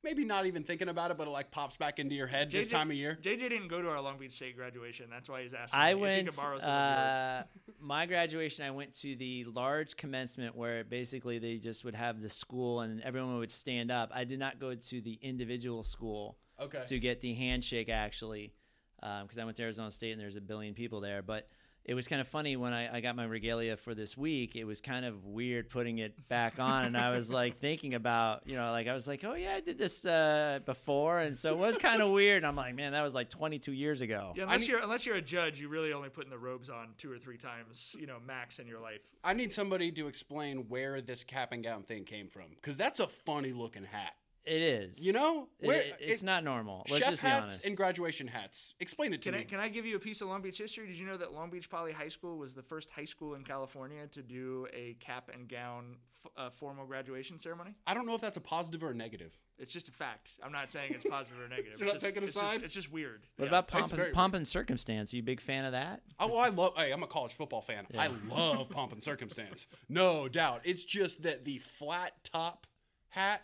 maybe 0.04 0.24
not 0.24 0.46
even 0.46 0.64
thinking 0.64 0.88
about 0.90 1.10
it, 1.12 1.18
but 1.18 1.28
it 1.28 1.32
like 1.32 1.50
pops 1.50 1.78
back 1.78 1.98
into 2.00 2.14
your 2.16 2.28
head 2.28 2.52
this 2.52 2.68
time 2.68 2.92
of 2.92 2.98
year? 2.98 3.18
JJ 3.22 3.40
didn't 3.50 3.68
go 3.68 3.82
to 3.82 3.90
our 3.90 4.00
Long 4.02 4.18
Beach 4.20 4.36
State 4.36 4.56
graduation. 4.56 5.08
That's 5.10 5.28
why 5.30 5.44
he's 5.44 5.54
asking. 5.54 5.80
I 5.80 5.86
me 5.88 5.92
if 5.92 5.98
he 5.98 6.02
went. 6.02 6.28
could 6.30 6.36
borrow 6.38 6.60
some. 6.60 6.70
Uh, 6.70 7.42
my 7.80 8.06
graduation, 8.06 8.66
I 8.66 8.72
went 8.72 8.94
to 9.02 9.16
the 9.16 9.46
large 9.46 9.96
commencement 9.98 10.56
where 10.56 10.84
basically 10.84 11.40
they 11.40 11.58
just 11.58 11.84
would 11.86 11.96
have 11.96 12.22
the 12.22 12.30
school 12.30 12.82
and 12.82 13.02
everyone 13.02 13.38
would 13.38 13.52
stand 13.52 13.92
up. 13.92 14.12
I 14.14 14.24
did 14.24 14.40
not 14.40 14.60
go 14.60 14.74
to 14.76 15.02
the 15.02 15.18
individual 15.22 15.84
school 15.84 16.38
Okay. 16.60 16.84
to 16.88 17.00
get 17.00 17.20
the 17.22 17.34
handshake 17.34 17.90
actually, 17.90 18.54
because 19.00 19.38
I 19.38 19.46
went 19.46 19.58
to 19.58 19.64
Arizona 19.64 19.92
State 19.92 20.12
and 20.12 20.22
there's 20.22 20.36
a 20.36 20.42
billion 20.42 20.74
people 20.74 21.02
there. 21.02 21.22
But 21.22 21.48
it 21.86 21.94
was 21.94 22.08
kind 22.08 22.20
of 22.20 22.28
funny 22.28 22.56
when 22.56 22.74
I, 22.74 22.98
I 22.98 23.00
got 23.00 23.16
my 23.16 23.26
regalia 23.26 23.78
for 23.78 23.94
this 23.94 24.18
week. 24.18 24.56
It 24.56 24.64
was 24.64 24.82
kind 24.82 25.06
of 25.06 25.24
weird 25.24 25.70
putting 25.70 26.00
it 26.00 26.28
back 26.28 26.60
on, 26.60 26.86
and 26.86 26.98
I 26.98 27.16
was 27.16 27.30
like 27.30 27.60
thinking 27.62 27.94
about, 27.94 28.42
you 28.48 28.56
know, 28.56 28.72
like 28.72 28.88
I 28.88 28.94
was 28.94 29.08
like, 29.08 29.24
oh 29.24 29.36
yeah, 29.36 29.54
I 29.54 29.60
did 29.60 29.78
this 29.78 30.04
uh, 30.04 30.60
before, 30.66 31.20
and 31.20 31.38
so 31.38 31.52
it 31.52 31.58
was 31.60 31.78
kind 31.78 32.02
of 32.02 32.10
weird. 32.12 32.38
And 32.38 32.48
I'm 32.48 32.56
like, 32.56 32.74
man, 32.74 32.94
that 32.94 33.04
was 33.04 33.14
like 33.14 33.30
22 33.30 33.72
years 33.72 34.02
ago. 34.02 34.34
Yeah, 34.36 34.44
unless 34.44 34.68
you're 34.68 34.80
unless 34.80 35.06
you're 35.06 35.18
a 35.18 35.22
judge, 35.22 35.60
you 35.60 35.70
really 35.70 35.94
only 35.94 36.10
putting 36.10 36.32
the 36.32 36.40
robes 36.40 36.72
on 36.72 36.90
two 36.98 37.12
or 37.12 37.20
three 37.20 37.38
times, 37.38 37.96
you 38.00 38.08
know, 38.08 38.18
max 38.26 38.58
in 38.58 38.66
your 38.66 38.80
life. 38.80 39.02
I 39.24 39.34
need 39.34 39.54
somebody 39.54 39.92
to 39.92 40.08
explain 40.08 40.68
where 40.68 41.02
this 41.02 41.24
cap 41.24 41.52
and 41.52 41.64
gown 41.64 41.84
thing 41.84 42.04
came 42.04 42.30
from, 42.30 42.46
because 42.56 42.78
that's 42.78 43.00
a 43.00 43.08
funny 43.08 43.52
looking 43.52 43.86
hat. 43.86 44.16
It 44.46 44.62
is. 44.62 45.00
You 45.00 45.12
know, 45.14 45.50
It- 45.60 45.96
it's 46.00 46.22
it- 46.22 46.26
not 46.26 46.44
normal. 46.44 46.86
Let's 46.90 47.04
chef 47.04 47.10
just 47.14 47.22
be 47.24 47.28
hats 47.28 47.42
honest. 47.44 47.66
and 47.66 47.76
graduation 47.78 48.28
hats. 48.28 48.76
Explain 48.80 49.14
it 49.14 49.22
to 49.24 49.30
Can 49.32 49.40
me. 49.40 49.46
I, 49.46 49.50
can 49.50 49.60
I 49.60 49.70
give 49.70 49.86
you 49.86 49.96
a 49.96 50.00
piece 50.00 50.22
of 50.22 50.28
Long 50.28 50.42
Beach 50.44 50.58
history? 50.60 50.86
Did 50.88 50.98
you 50.98 51.08
know 51.08 51.18
that 51.18 51.34
Long 51.34 51.50
Beach 51.50 51.70
Poly 51.70 51.92
High 51.92 52.10
School 52.10 52.38
was 52.38 52.54
the 52.54 52.62
first 52.62 52.90
high 52.92 53.06
school 53.06 53.34
in 53.36 53.44
California 53.44 54.06
to 54.08 54.22
do 54.22 54.68
a 54.74 54.96
cap 55.00 55.32
and 55.34 55.48
gown 55.50 55.98
f- 56.24 56.32
uh, 56.38 56.50
formal 56.52 56.86
graduation 56.86 57.40
ceremony? 57.40 57.74
I 57.88 57.96
don't 57.96 58.06
know 58.06 58.14
if 58.14 58.22
that's 58.22 58.38
a 58.38 58.42
positive 58.42 58.84
or 58.84 58.92
a 58.92 58.94
negative. 58.96 59.36
It's 59.58 59.74
just 59.74 59.88
a 59.88 59.92
fact. 59.92 60.30
I'm 60.44 60.52
not 60.52 60.72
saying 60.72 60.92
it's 60.94 61.06
positive 61.10 61.40
or 61.42 61.48
negative. 61.48 61.80
You're 61.80 61.88
it's 61.88 61.94
not 61.96 62.02
just, 62.02 62.06
taking 62.06 62.24
a 62.24 62.26
it's 62.28 62.36
just- 62.36 62.62
it's 62.64 62.74
just 62.74 62.92
weird. 62.92 63.26
what 63.38 63.46
Yeah. 63.46 63.50
about 63.50 63.68
pomp 63.68 63.94
and, 63.94 64.14
pomp 64.14 64.34
and 64.36 64.48
circumstance? 64.48 65.12
Are 65.12 65.16
you 65.16 65.22
a 65.24 65.26
big 65.26 65.40
fan 65.42 65.66
of 65.66 65.72
that? 65.72 66.04
Oh, 66.20 66.28
well, 66.28 66.38
I 66.40 66.50
love. 66.50 66.74
Hey, 66.78 66.92
I'm 66.92 67.02
a 67.02 67.08
college 67.08 67.34
football 67.34 67.62
fan. 67.62 67.88
I 67.98 68.12
love 68.30 68.70
pomp 68.70 68.92
and 68.92 69.02
circumstance, 69.02 69.66
no 69.90 70.28
doubt. 70.28 70.62
It's 70.66 70.86
just 70.86 71.24
that 71.24 71.46
the 71.46 71.58
flat 71.58 72.24
top 72.24 72.68
hat, 73.10 73.42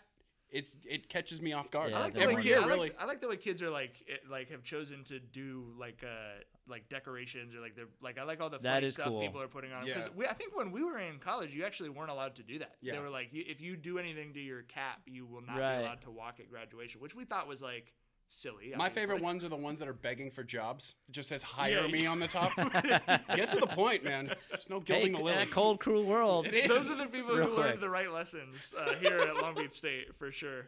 it's 0.52 0.76
it 0.88 1.08
catches 1.08 1.40
me 1.42 1.52
off 1.54 1.70
guard. 1.70 1.90
Yeah, 1.90 1.98
I 1.98 2.02
like 2.02 2.14
the 2.14 2.20
Every 2.20 2.34
way 2.36 2.42
year, 2.42 2.56
kid, 2.58 2.64
I, 2.64 2.66
really. 2.68 2.78
like, 2.90 2.96
I 3.00 3.04
like 3.06 3.20
the 3.20 3.28
way 3.28 3.36
kids 3.36 3.62
are 3.62 3.70
like 3.70 3.94
it, 4.06 4.20
like 4.30 4.50
have 4.50 4.62
chosen 4.62 5.02
to 5.04 5.18
do 5.18 5.64
like 5.78 6.04
uh 6.04 6.42
like 6.68 6.88
decorations 6.88 7.54
or 7.54 7.60
like 7.60 7.74
they're 7.74 7.86
like 8.02 8.18
I 8.18 8.22
like 8.24 8.40
all 8.40 8.50
the 8.50 8.58
That 8.58 8.74
funny 8.76 8.88
stuff 8.90 9.06
cool. 9.08 9.20
people 9.22 9.40
are 9.40 9.48
putting 9.48 9.72
on 9.72 9.84
because 9.84 10.04
Yeah. 10.06 10.12
we 10.14 10.26
I 10.26 10.34
think 10.34 10.56
when 10.56 10.70
we 10.70 10.84
were 10.84 10.98
in 10.98 11.18
college 11.18 11.54
you 11.54 11.64
actually 11.64 11.88
weren't 11.88 12.10
allowed 12.10 12.36
to 12.36 12.42
do 12.42 12.58
that. 12.60 12.76
Yeah. 12.82 12.92
They 12.92 12.98
were 13.00 13.08
like 13.10 13.30
if 13.32 13.60
you 13.60 13.76
do 13.76 13.98
anything 13.98 14.32
to 14.34 14.40
your 14.40 14.62
cap 14.62 15.00
you 15.06 15.24
will 15.26 15.40
not 15.40 15.58
Right. 15.58 15.78
be 15.78 15.84
allowed 15.84 16.02
to 16.02 16.10
walk 16.10 16.38
at 16.38 16.48
graduation, 16.50 17.00
which 17.00 17.14
we 17.16 17.24
thought 17.24 17.48
was 17.48 17.62
like 17.62 17.92
silly. 18.32 18.72
My 18.76 18.88
favorite 18.88 19.20
ones 19.22 19.44
are 19.44 19.48
the 19.48 19.56
ones 19.56 19.78
that 19.78 19.88
are 19.88 19.92
begging 19.92 20.30
for 20.30 20.42
jobs. 20.42 20.94
It 21.08 21.12
just 21.12 21.28
says 21.28 21.42
hire 21.42 21.82
Yeah. 21.82 21.86
me 21.92 22.06
on 22.06 22.18
the 22.18 22.28
top. 22.28 22.54
Get 23.36 23.50
to 23.50 23.58
the 23.60 23.66
point, 23.68 24.02
man. 24.04 24.32
There's 24.50 24.70
no 24.70 24.78
Hey, 24.78 24.84
gilding 24.84 25.12
the 25.12 25.18
lily. 25.18 25.34
that 25.38 25.50
cold, 25.50 25.80
cruel 25.80 26.04
world. 26.04 26.46
It 26.46 26.54
is. 26.54 26.68
Those 26.68 26.98
are 26.98 27.04
the 27.04 27.10
people 27.10 27.34
Real 27.34 27.46
who 27.48 27.54
quick. 27.54 27.66
learned 27.66 27.80
the 27.82 27.90
right 27.90 28.10
lessons 28.10 28.74
uh, 28.78 28.94
here 28.94 29.18
at 29.18 29.36
Long 29.42 29.54
Beach 29.54 29.74
State 29.74 30.14
for 30.18 30.32
sure. 30.32 30.66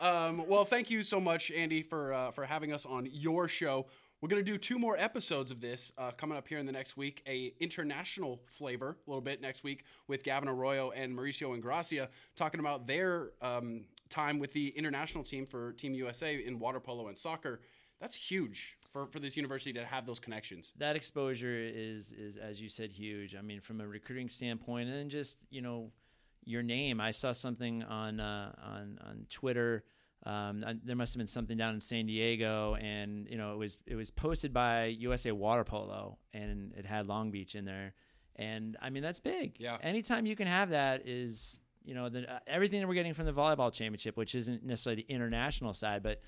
Um, 0.00 0.46
well, 0.48 0.64
thank 0.64 0.90
you 0.90 1.02
so 1.02 1.20
much, 1.20 1.50
Andy, 1.50 1.82
for 1.82 2.12
uh, 2.14 2.30
for 2.30 2.44
having 2.44 2.72
us 2.72 2.86
on 2.86 3.08
your 3.12 3.46
show. 3.48 3.86
We're 4.20 4.28
gonna 4.28 4.42
do 4.44 4.56
two 4.56 4.78
more 4.78 4.96
episodes 4.96 5.50
of 5.50 5.60
this 5.60 5.92
uh, 5.98 6.12
coming 6.12 6.38
up 6.38 6.46
here 6.46 6.58
in 6.58 6.64
the 6.66 6.70
next 6.72 6.96
week. 6.96 7.22
A 7.26 7.52
international 7.58 8.40
flavor, 8.46 8.96
a 9.06 9.10
little 9.10 9.20
bit 9.20 9.40
next 9.40 9.64
week 9.64 9.84
with 10.06 10.22
Gavin 10.22 10.48
Arroyo 10.48 10.92
and 10.92 11.12
Mauricio 11.16 11.58
Ingrassia 11.60 12.06
talking 12.36 12.60
about 12.60 12.86
their 12.86 13.30
um, 13.42 13.82
time 14.12 14.38
with 14.38 14.52
the 14.52 14.68
international 14.76 15.24
team 15.24 15.46
for 15.46 15.72
Team 15.72 15.94
USA 15.94 16.34
in 16.44 16.58
water 16.58 16.80
polo 16.80 17.08
and 17.08 17.16
soccer. 17.18 17.60
That's 18.00 18.16
huge 18.16 18.76
for, 18.92 19.06
for 19.06 19.20
this 19.20 19.36
university 19.36 19.72
to 19.74 19.84
have 19.84 20.06
those 20.06 20.18
connections. 20.20 20.72
that 20.78 20.96
exposure 20.96 21.56
is 21.56 22.12
is 22.12 22.36
as 22.36 22.60
you 22.60 22.68
said 22.68 22.90
huge. 22.92 23.34
I 23.36 23.42
mean, 23.42 23.60
from 23.60 23.80
a 23.80 23.86
recruiting 23.86 24.28
standpoint, 24.28 24.88
and 24.90 25.10
just 25.10 25.36
you 25.50 25.62
know 25.62 25.92
your 26.44 26.62
name. 26.62 27.00
I 27.00 27.12
saw 27.12 27.30
something 27.32 27.84
on 27.84 28.18
uh, 28.20 28.52
on 28.62 28.98
on 29.08 29.26
Twitter. 29.30 29.84
Um, 30.26 30.64
I- 30.66 30.74
there 30.84 30.96
must 30.96 31.14
have 31.14 31.18
been 31.18 31.28
something 31.28 31.56
down 31.56 31.74
in 31.74 31.80
San 31.80 32.06
Diego, 32.06 32.74
and 32.74 33.28
you 33.30 33.38
know 33.38 33.52
it 33.54 33.58
was 33.58 33.78
it 33.86 33.94
was 33.94 34.10
posted 34.10 34.52
by 34.52 34.86
USA 34.86 35.30
Water 35.32 35.62
Polo, 35.64 36.18
and 36.32 36.72
it 36.76 36.84
had 36.84 37.06
Long 37.06 37.30
Beach 37.30 37.54
in 37.54 37.64
there. 37.64 37.94
And 38.36 38.76
I 38.82 38.90
mean 38.90 39.02
that's 39.04 39.20
big. 39.20 39.56
Yeah. 39.60 39.76
Anytime 39.82 40.26
you 40.26 40.34
can 40.34 40.48
have 40.48 40.70
that 40.70 41.06
is 41.06 41.58
you 41.84 41.94
know 41.94 42.08
the, 42.08 42.30
uh, 42.32 42.38
everything 42.46 42.80
that 42.80 42.88
we're 42.88 42.94
getting 42.94 43.14
from 43.14 43.26
the 43.26 43.32
volleyball 43.32 43.72
championship, 43.72 44.16
which 44.16 44.34
isn't 44.34 44.64
necessarily 44.64 45.04
the 45.06 45.12
international 45.12 45.74
side, 45.74 46.02
but 46.02 46.20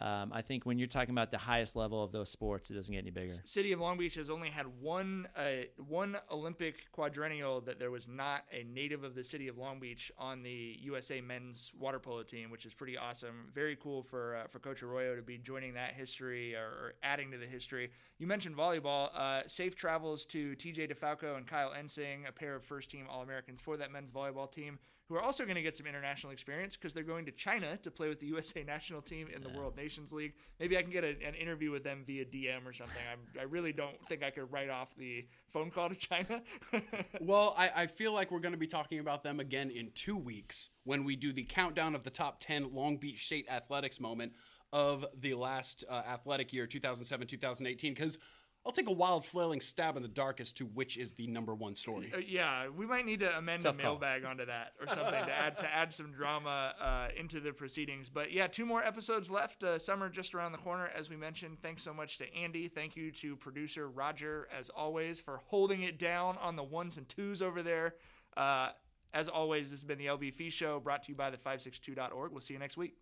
um, 0.00 0.32
I 0.32 0.42
think 0.42 0.64
when 0.64 0.78
you're 0.78 0.88
talking 0.88 1.10
about 1.10 1.30
the 1.30 1.38
highest 1.38 1.76
level 1.76 2.02
of 2.02 2.12
those 2.12 2.30
sports, 2.30 2.70
it 2.70 2.74
doesn't 2.74 2.92
get 2.92 3.00
any 3.00 3.10
bigger. 3.10 3.34
City 3.44 3.72
of 3.72 3.80
Long 3.80 3.98
Beach 3.98 4.14
has 4.14 4.30
only 4.30 4.48
had 4.48 4.66
one 4.80 5.28
uh, 5.36 5.66
one 5.76 6.16
Olympic 6.30 6.90
quadrennial 6.92 7.60
that 7.62 7.78
there 7.78 7.90
was 7.90 8.08
not 8.08 8.44
a 8.50 8.64
native 8.64 9.04
of 9.04 9.14
the 9.14 9.22
city 9.22 9.48
of 9.48 9.58
Long 9.58 9.78
Beach 9.78 10.10
on 10.18 10.42
the 10.42 10.76
USA 10.80 11.20
men's 11.20 11.72
water 11.78 11.98
polo 11.98 12.22
team, 12.22 12.50
which 12.50 12.64
is 12.64 12.72
pretty 12.72 12.96
awesome. 12.96 13.50
Very 13.54 13.76
cool 13.76 14.02
for 14.02 14.36
uh, 14.36 14.46
for 14.48 14.58
Coach 14.58 14.82
Arroyo 14.82 15.14
to 15.14 15.22
be 15.22 15.36
joining 15.38 15.74
that 15.74 15.92
history 15.92 16.56
or, 16.56 16.66
or 16.66 16.94
adding 17.02 17.30
to 17.30 17.38
the 17.38 17.46
history. 17.46 17.90
You 18.18 18.26
mentioned 18.26 18.56
volleyball. 18.56 19.10
Uh, 19.14 19.42
safe 19.46 19.76
travels 19.76 20.24
to 20.26 20.56
TJ 20.56 20.92
DeFalco 20.92 21.36
and 21.36 21.46
Kyle 21.46 21.72
Ensing, 21.78 22.26
a 22.26 22.32
pair 22.32 22.56
of 22.56 22.64
first 22.64 22.90
team 22.90 23.06
All 23.10 23.22
Americans 23.22 23.60
for 23.60 23.76
that 23.76 23.92
men's 23.92 24.10
volleyball 24.10 24.50
team. 24.50 24.78
Who 25.12 25.18
are 25.18 25.22
also 25.22 25.44
going 25.44 25.56
to 25.56 25.62
get 25.62 25.76
some 25.76 25.86
international 25.86 26.32
experience 26.32 26.74
because 26.74 26.94
they're 26.94 27.02
going 27.02 27.26
to 27.26 27.32
China 27.32 27.76
to 27.76 27.90
play 27.90 28.08
with 28.08 28.18
the 28.18 28.24
USA 28.28 28.62
national 28.66 29.02
team 29.02 29.28
in 29.28 29.42
the 29.42 29.50
World 29.50 29.76
Nations 29.76 30.10
League. 30.10 30.32
Maybe 30.58 30.78
I 30.78 30.80
can 30.80 30.90
get 30.90 31.04
a, 31.04 31.10
an 31.22 31.34
interview 31.34 31.70
with 31.70 31.84
them 31.84 32.02
via 32.06 32.24
DM 32.24 32.64
or 32.64 32.72
something. 32.72 33.02
I'm, 33.12 33.18
I 33.38 33.42
really 33.42 33.74
don't 33.74 33.96
think 34.08 34.22
I 34.22 34.30
could 34.30 34.50
write 34.50 34.70
off 34.70 34.88
the 34.96 35.26
phone 35.52 35.70
call 35.70 35.90
to 35.90 35.94
China. 35.94 36.40
Well, 37.20 37.54
I, 37.58 37.70
I 37.76 37.86
feel 37.86 38.12
like 38.12 38.30
we're 38.30 38.40
going 38.40 38.52
to 38.52 38.58
be 38.58 38.66
talking 38.66 38.98
about 38.98 39.22
them 39.22 39.38
again 39.38 39.70
in 39.70 39.90
two 39.94 40.16
weeks 40.16 40.70
when 40.84 41.04
we 41.04 41.14
do 41.14 41.32
the 41.32 41.44
countdown 41.44 41.94
of 41.94 42.04
the 42.04 42.10
top 42.10 42.40
10 42.40 42.74
Long 42.74 42.96
Beach 42.96 43.26
State 43.26 43.46
athletics 43.50 44.00
moment 44.00 44.32
of 44.72 45.04
the 45.20 45.34
last 45.34 45.84
uh, 45.88 46.02
athletic 46.08 46.52
year, 46.52 46.66
2007 46.66 47.26
2018. 47.26 47.92
Because 47.94 48.18
I'll 48.64 48.72
take 48.72 48.88
a 48.88 48.92
wild 48.92 49.24
flailing 49.24 49.60
stab 49.60 49.96
in 49.96 50.02
the 50.02 50.08
dark 50.08 50.40
as 50.40 50.52
to 50.54 50.66
which 50.66 50.96
is 50.96 51.14
the 51.14 51.26
number 51.26 51.52
one 51.52 51.74
story. 51.74 52.12
Uh, 52.14 52.18
yeah, 52.18 52.68
we 52.68 52.86
might 52.86 53.04
need 53.04 53.18
to 53.20 53.36
amend 53.36 53.62
Tough 53.62 53.76
the 53.76 53.82
call. 53.82 53.92
mailbag 53.92 54.24
onto 54.24 54.46
that 54.46 54.74
or 54.80 54.86
something 54.94 55.24
to 55.24 55.32
add 55.36 55.56
to 55.58 55.66
add 55.74 55.92
some 55.92 56.12
drama 56.12 56.72
uh, 56.80 57.08
into 57.18 57.40
the 57.40 57.52
proceedings. 57.52 58.08
But 58.08 58.30
yeah, 58.30 58.46
two 58.46 58.64
more 58.64 58.82
episodes 58.84 59.30
left. 59.30 59.64
Uh, 59.64 59.78
summer 59.78 60.08
just 60.08 60.34
around 60.34 60.52
the 60.52 60.58
corner, 60.58 60.90
as 60.96 61.10
we 61.10 61.16
mentioned. 61.16 61.58
Thanks 61.60 61.82
so 61.82 61.92
much 61.92 62.18
to 62.18 62.34
Andy. 62.34 62.68
Thank 62.68 62.94
you 62.94 63.10
to 63.12 63.34
producer 63.34 63.88
Roger, 63.88 64.46
as 64.56 64.68
always, 64.70 65.18
for 65.18 65.40
holding 65.46 65.82
it 65.82 65.98
down 65.98 66.38
on 66.38 66.54
the 66.54 66.62
ones 66.62 66.98
and 66.98 67.08
twos 67.08 67.42
over 67.42 67.62
there. 67.62 67.96
Uh, 68.36 68.68
as 69.12 69.28
always, 69.28 69.70
this 69.70 69.80
has 69.80 69.84
been 69.84 69.98
the 69.98 70.06
LB 70.06 70.32
Fee 70.34 70.50
Show, 70.50 70.80
brought 70.80 71.02
to 71.02 71.10
you 71.10 71.16
by 71.16 71.30
the 71.30 71.36
562.org. 71.36 72.30
We'll 72.32 72.40
see 72.40 72.54
you 72.54 72.60
next 72.60 72.76
week. 72.76 72.94